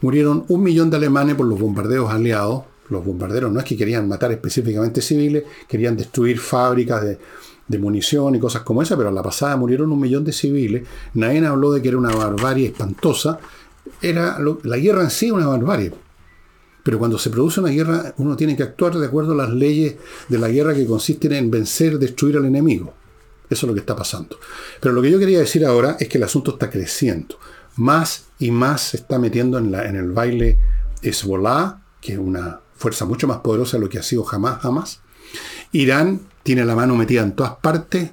[0.00, 2.64] murieron un millón de alemanes por los bombardeos aliados.
[2.88, 7.18] Los bombarderos no es que querían matar específicamente civiles, querían destruir fábricas de,
[7.66, 10.86] de munición y cosas como esa, pero a la pasada murieron un millón de civiles.
[11.14, 13.38] Nadie habló de que era una barbarie espantosa.
[14.00, 15.92] Era la guerra en sí una barbarie.
[16.82, 19.96] Pero cuando se produce una guerra, uno tiene que actuar de acuerdo a las leyes
[20.28, 22.92] de la guerra que consisten en vencer, destruir al enemigo.
[23.48, 24.38] Eso es lo que está pasando.
[24.80, 27.38] Pero lo que yo quería decir ahora es que el asunto está creciendo.
[27.76, 30.58] Más y más se está metiendo en, la, en el baile
[31.02, 35.00] Hezbollah, que es una fuerza mucho más poderosa de lo que ha sido jamás, jamás.
[35.72, 38.10] Irán tiene la mano metida en todas partes.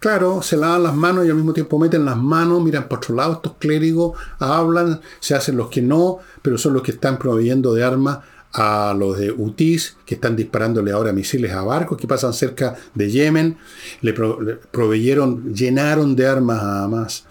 [0.00, 3.16] Claro, se lavan las manos y al mismo tiempo meten las manos, miran por otro
[3.16, 7.74] lado estos clérigos, hablan, se hacen los que no, pero son los que están proveyendo
[7.74, 8.20] de armas
[8.52, 13.10] a los de UTIS, que están disparándole ahora misiles a barcos que pasan cerca de
[13.10, 13.58] Yemen,
[14.00, 17.24] le, proveyeron, llenaron de armas a Hamas.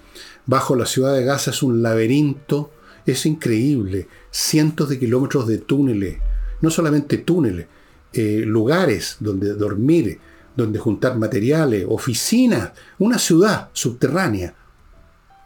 [0.45, 2.71] Bajo la ciudad de Gaza es un laberinto,
[3.05, 6.19] es increíble, cientos de kilómetros de túneles,
[6.61, 7.67] no solamente túneles,
[8.13, 10.19] eh, lugares donde dormir,
[10.55, 14.55] donde juntar materiales, oficinas, una ciudad subterránea,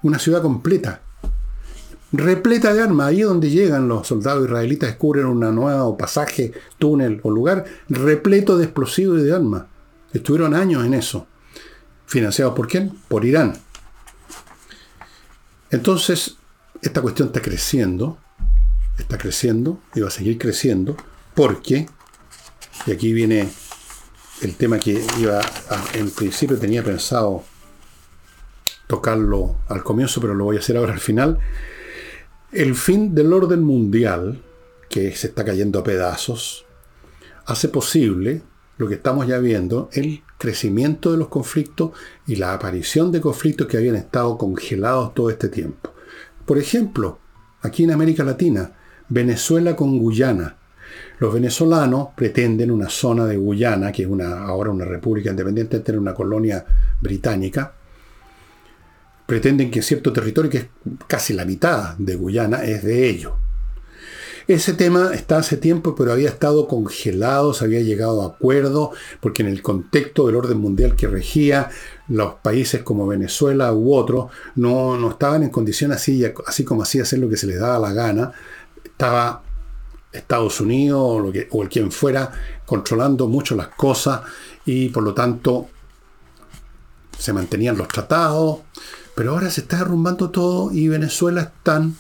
[0.04, 1.02] una ciudad completa,
[2.12, 3.08] repleta de armas.
[3.08, 8.58] Ahí es donde llegan los soldados israelitas, descubren un nuevo pasaje, túnel o lugar repleto
[8.58, 9.64] de explosivos y de armas.
[10.14, 11.28] Estuvieron años en eso.
[12.06, 12.92] ¿Financiados por quién?
[13.08, 13.54] Por Irán.
[15.70, 16.36] Entonces,
[16.82, 18.18] esta cuestión está creciendo,
[18.98, 20.96] está creciendo y va a seguir creciendo
[21.34, 21.88] porque
[22.88, 23.48] y aquí viene
[24.42, 25.42] el tema que iba
[25.94, 27.44] en principio tenía pensado
[28.88, 31.40] tocarlo al comienzo, pero lo voy a hacer ahora al final.
[32.52, 34.42] El fin del orden mundial,
[34.90, 36.66] que se está cayendo a pedazos,
[37.46, 38.42] hace posible
[38.78, 41.92] lo que estamos ya viendo, el crecimiento de los conflictos
[42.26, 45.94] y la aparición de conflictos que habían estado congelados todo este tiempo.
[46.46, 47.20] Por ejemplo,
[47.62, 48.74] aquí en América Latina,
[49.12, 50.56] Venezuela con Guyana,
[51.20, 56.14] los venezolanos pretenden una zona de Guyana, que es ahora una república independiente, tener una
[56.14, 56.66] colonia
[57.02, 57.74] británica.
[59.26, 60.66] Pretenden que cierto territorio, que es
[61.08, 63.34] casi la mitad de Guyana, es de ellos.
[64.48, 69.44] Ese tema está hace tiempo, pero había estado congelado, se había llegado a acuerdo, porque
[69.44, 71.70] en el contexto del orden mundial que regía,
[72.08, 77.00] los países como Venezuela u otros no, no estaban en condiciones así, así como así
[77.00, 78.32] hacer lo que se les daba la gana.
[79.02, 79.42] Estaba
[80.12, 82.32] Estados Unidos o, lo que, el quien fuera
[82.68, 84.22] controlando mucho las cosas
[84.64, 85.70] y por lo tanto
[87.18, 88.60] se mantenían los tratados,
[89.16, 91.96] pero ahora se está derrumbando todo y Venezuela están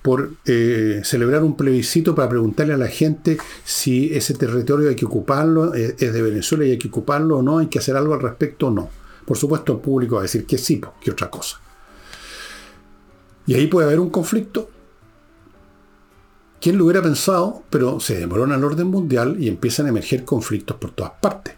[0.00, 5.04] por eh, celebrar un plebiscito para preguntarle a la gente si ese territorio hay que
[5.04, 8.14] ocuparlo, eh, es de Venezuela y hay que ocuparlo o no, hay que hacer algo
[8.14, 8.88] al respecto o no.
[9.26, 11.60] Por supuesto el público va a decir que sí, que otra cosa.
[13.46, 14.70] Y ahí puede haber un conflicto
[16.60, 17.62] ¿Quién lo hubiera pensado?
[17.70, 21.54] Pero se demoró el orden mundial y empiezan a emerger conflictos por todas partes.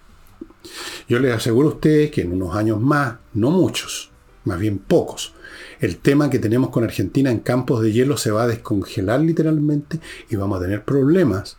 [1.09, 4.11] Yo les aseguro a ustedes que en unos años más, no muchos,
[4.45, 5.33] más bien pocos,
[5.81, 10.01] el tema que tenemos con Argentina en campos de hielo se va a descongelar literalmente
[10.29, 11.57] y vamos a tener problemas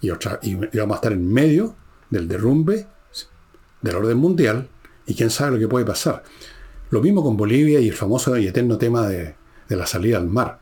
[0.00, 1.74] y, vamos a estar en medio
[2.10, 2.86] del derrumbe
[3.82, 4.68] del orden mundial
[5.04, 6.22] y quién sabe lo que puede pasar.
[6.90, 9.34] Lo mismo con Bolivia y el famoso y eterno tema de
[9.68, 10.60] la salida al mar.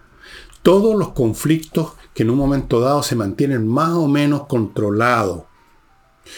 [0.63, 5.43] Todos los conflictos que en un momento dado se mantienen más o menos controlados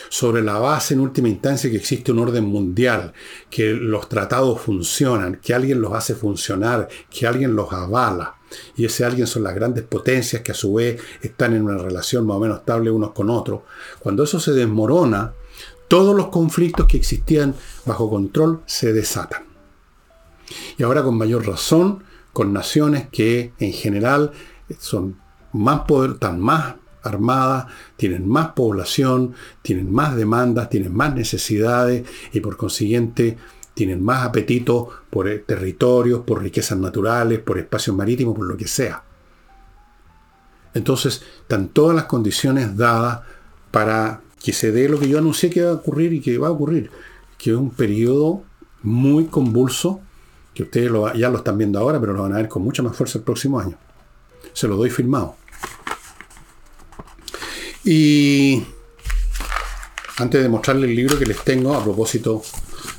[0.08, 3.12] sobre la base en última instancia que existe un orden mundial,
[3.48, 8.34] que los tratados funcionan, que alguien los hace funcionar, que alguien los avala.
[8.74, 12.26] Y ese alguien son las grandes potencias que a su vez están en una relación
[12.26, 13.60] más o menos estable unos con otros.
[14.00, 15.32] Cuando eso se desmorona,
[15.86, 17.54] todos los conflictos que existían
[17.86, 19.44] bajo control se desatan.
[20.76, 22.02] Y ahora con mayor razón,
[22.32, 24.32] con naciones que en general
[24.80, 32.06] son más poder, están más armadas, tienen más población, tienen más demandas, tienen más necesidades
[32.32, 33.38] y por consiguiente
[33.74, 38.66] tienen más apetito por eh, territorios, por riquezas naturales, por espacios marítimos, por lo que
[38.66, 39.04] sea.
[40.74, 43.20] Entonces, están todas las condiciones dadas
[43.70, 46.48] para que se dé lo que yo anuncié que va a ocurrir y que va
[46.48, 46.90] a ocurrir,
[47.38, 48.42] que es un periodo
[48.82, 50.00] muy convulso,
[50.54, 52.96] que ustedes ya lo están viendo ahora, pero lo van a ver con mucha más
[52.96, 53.76] fuerza el próximo año.
[54.52, 55.36] Se lo doy firmado.
[57.90, 58.62] Y
[60.18, 62.42] antes de mostrarles el libro que les tengo a propósito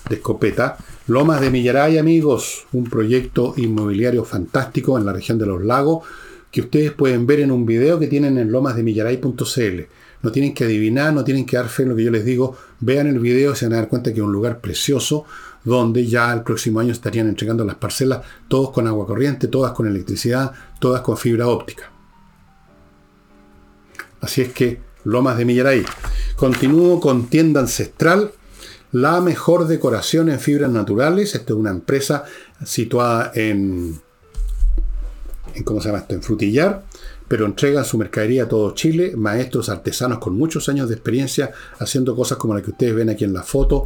[0.10, 5.64] de escopeta, Lomas de Millaray, amigos, un proyecto inmobiliario fantástico en la región de los
[5.64, 6.08] lagos,
[6.50, 9.82] que ustedes pueden ver en un video que tienen en lomasdemillaray.cl.
[10.24, 12.58] No tienen que adivinar, no tienen que dar fe en lo que yo les digo.
[12.80, 15.26] Vean el video se van a dar cuenta que es un lugar precioso
[15.64, 19.86] donde ya el próximo año estarían entregando las parcelas, todos con agua corriente, todas con
[19.86, 21.92] electricidad, todas con fibra óptica.
[24.22, 25.86] Así es que Lomas de Millaray.
[26.36, 28.32] Continúo con Tienda Ancestral,
[28.92, 31.36] la mejor decoración en fibras naturales.
[31.36, 32.26] Esta es una empresa
[32.64, 34.00] situada en,
[35.64, 36.16] ¿cómo se llama esto?
[36.16, 36.84] En Frutillar,
[37.28, 42.16] pero entrega su mercadería a todo Chile, maestros artesanos con muchos años de experiencia haciendo
[42.16, 43.86] cosas como la que ustedes ven aquí en la foto,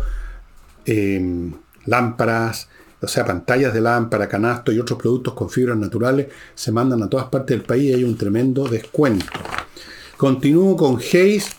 [1.86, 2.70] lámparas,
[3.02, 7.10] o sea, pantallas de lámpara, canasto y otros productos con fibras naturales se mandan a
[7.10, 9.26] todas partes del país y hay un tremendo descuento.
[10.24, 11.50] Continúo con Hayes,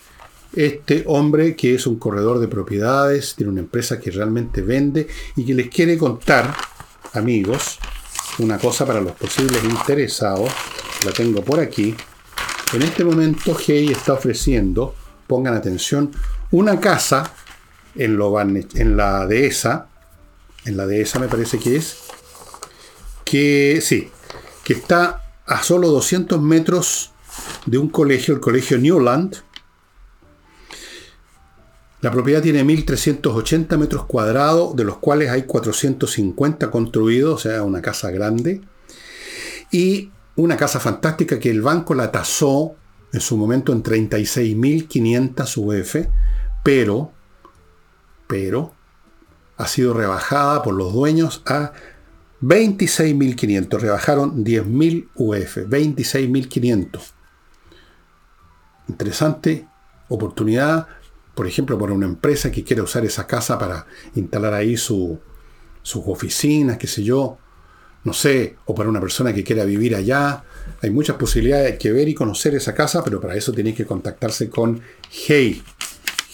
[0.55, 5.45] este hombre que es un corredor de propiedades, tiene una empresa que realmente vende y
[5.45, 6.51] que les quiere contar,
[7.13, 7.77] amigos,
[8.39, 10.49] una cosa para los posibles interesados.
[11.05, 11.95] La tengo por aquí.
[12.73, 14.95] En este momento Hayes está ofreciendo,
[15.27, 16.09] pongan atención,
[16.49, 17.35] una casa
[17.93, 19.89] en, lo, en la dehesa,
[20.65, 21.97] en la dehesa me parece que es,
[23.23, 24.09] que sí,
[24.63, 27.11] que está a solo 200 metros
[27.65, 29.35] de un colegio, el colegio Newland.
[32.01, 37.81] La propiedad tiene 1.380 metros cuadrados, de los cuales hay 450 construidos, o sea, una
[37.81, 38.61] casa grande.
[39.71, 42.75] Y una casa fantástica que el banco la tasó
[43.11, 46.07] en su momento en 36.500 UF,
[46.63, 47.11] pero,
[48.27, 48.73] pero,
[49.57, 51.71] ha sido rebajada por los dueños a
[52.41, 53.79] 26.500.
[53.79, 57.14] Rebajaron 10.000 UF, 26.500
[58.87, 59.67] interesante
[60.09, 60.87] oportunidad,
[61.33, 65.19] por ejemplo, para una empresa que quiere usar esa casa para instalar ahí sus
[65.83, 67.37] oficinas, qué sé yo,
[68.03, 70.43] no sé, o para una persona que quiera vivir allá.
[70.81, 74.49] Hay muchas posibilidades que ver y conocer esa casa, pero para eso tiene que contactarse
[74.49, 74.79] con
[75.11, 75.63] Hey.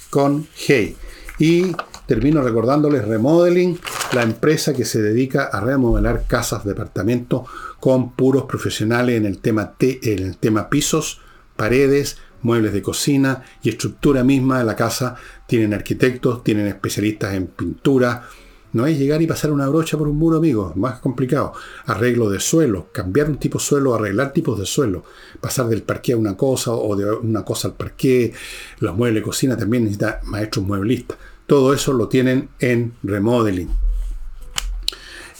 [0.09, 0.97] Con Hey.
[1.39, 1.73] Y
[2.05, 3.79] termino recordándoles Remodeling,
[4.11, 7.43] la empresa que se dedica a remodelar casas, departamentos
[7.79, 11.21] con puros profesionales en el tema, en el tema pisos,
[11.55, 15.15] paredes, muebles de cocina y estructura misma de la casa.
[15.47, 18.27] Tienen arquitectos, tienen especialistas en pintura.
[18.73, 21.53] No es llegar y pasar una brocha por un muro, amigos, más complicado.
[21.85, 25.03] Arreglo de suelo, cambiar un tipo de suelo, arreglar tipos de suelo,
[25.41, 28.33] pasar del parqué a una cosa o de una cosa al parqué.
[28.79, 31.17] Los muebles de cocina también necesitan maestros mueblistas.
[31.47, 33.69] Todo eso lo tienen en remodeling.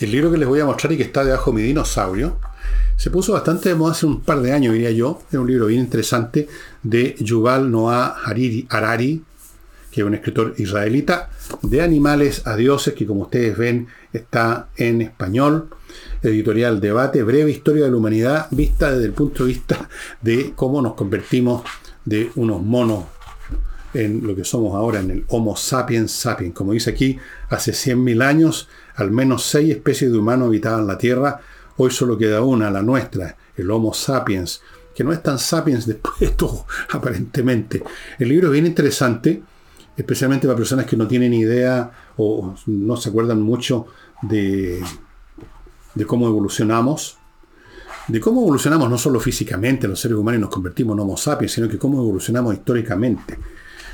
[0.01, 2.37] El libro que les voy a mostrar y que está debajo de mi dinosaurio
[2.97, 5.21] se puso bastante de moda hace un par de años, diría yo.
[5.31, 6.47] Es un libro bien interesante
[6.83, 9.23] de Yuval Noah Harari,
[9.91, 11.29] que es un escritor israelita,
[11.61, 15.69] de animales a dioses, que como ustedes ven está en español.
[16.23, 19.89] Editorial Debate, breve historia de la humanidad, vista desde el punto de vista
[20.21, 21.63] de cómo nos convertimos
[22.05, 23.05] de unos monos
[23.93, 26.53] en lo que somos ahora, en el Homo sapiens sapiens.
[26.53, 27.17] Como dice aquí,
[27.49, 31.41] hace 100.000 años, al menos seis especies de humanos habitaban la Tierra
[31.83, 34.61] Hoy solo queda una, la nuestra, el Homo sapiens,
[35.01, 37.81] que no es tan sapiens después de todo, aparentemente.
[38.19, 39.41] El libro es bien interesante,
[39.97, 43.87] especialmente para personas que no tienen idea o no se acuerdan mucho
[44.21, 44.79] de,
[45.95, 47.17] de cómo evolucionamos,
[48.07, 51.51] de cómo evolucionamos no solo físicamente los seres humanos y nos convertimos en Homo sapiens,
[51.51, 53.39] sino que cómo evolucionamos históricamente.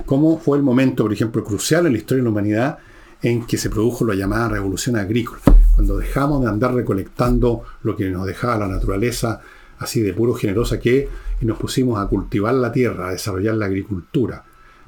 [0.05, 2.77] Cómo fue el momento, por ejemplo, crucial en la historia de la humanidad
[3.21, 5.39] en que se produjo la llamada revolución agrícola
[5.73, 9.39] cuando dejamos de andar recolectando lo que nos dejaba la naturaleza,
[9.79, 11.09] así de puro generosa que,
[11.41, 14.43] y nos pusimos a cultivar la tierra, a desarrollar la agricultura,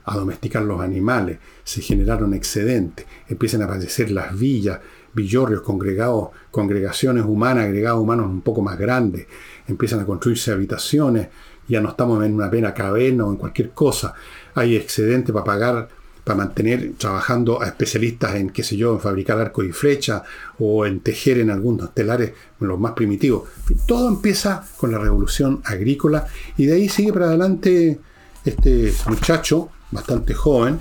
[0.05, 4.79] a domesticar los animales, se generaron excedentes, empiezan a aparecer las villas,
[5.13, 9.27] villorrios, congregados, congregaciones humanas, agregados humanos un poco más grandes,
[9.67, 11.27] empiezan a construirse habitaciones,
[11.67, 14.15] ya no estamos en una pena caverna o en cualquier cosa,
[14.55, 15.98] hay excedente para pagar
[16.29, 20.21] para mantener trabajando a especialistas en, qué sé yo, en fabricar arco y flecha
[20.59, 23.49] o en tejer en algunos telares, los más primitivos.
[23.87, 27.99] Todo empieza con la revolución agrícola y de ahí sigue para adelante
[28.45, 30.79] este muchacho, bastante joven,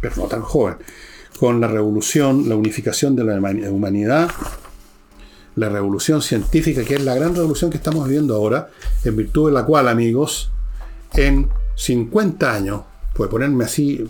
[0.00, 0.74] pero no tan joven,
[1.38, 4.28] con la revolución, la unificación de la humanidad,
[5.54, 8.70] la revolución científica, que es la gran revolución que estamos viviendo ahora,
[9.04, 10.50] en virtud de la cual, amigos,
[11.14, 12.80] en 50 años,
[13.14, 14.04] puede ponerme así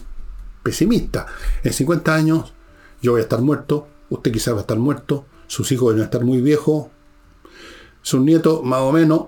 [0.71, 1.27] pesimista.
[1.65, 2.53] En 50 años
[3.03, 6.05] yo voy a estar muerto, usted quizás va a estar muerto, sus hijos van a
[6.05, 6.87] estar muy viejos,
[8.03, 9.25] sus nietos más o menos.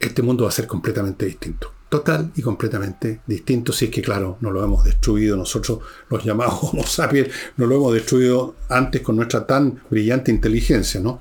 [0.00, 1.70] Este mundo va a ser completamente distinto.
[1.90, 6.58] Total y completamente distinto, si es que, claro, no lo hemos destruido nosotros, los llamados
[6.62, 7.28] Homo sapiens,
[7.58, 11.20] no lo hemos destruido antes con nuestra tan brillante inteligencia, ¿no?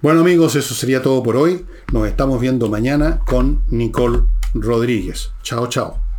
[0.00, 1.66] Bueno amigos, eso sería todo por hoy.
[1.92, 4.22] Nos estamos viendo mañana con Nicole
[4.54, 5.32] Rodríguez.
[5.42, 6.09] Chao, chao.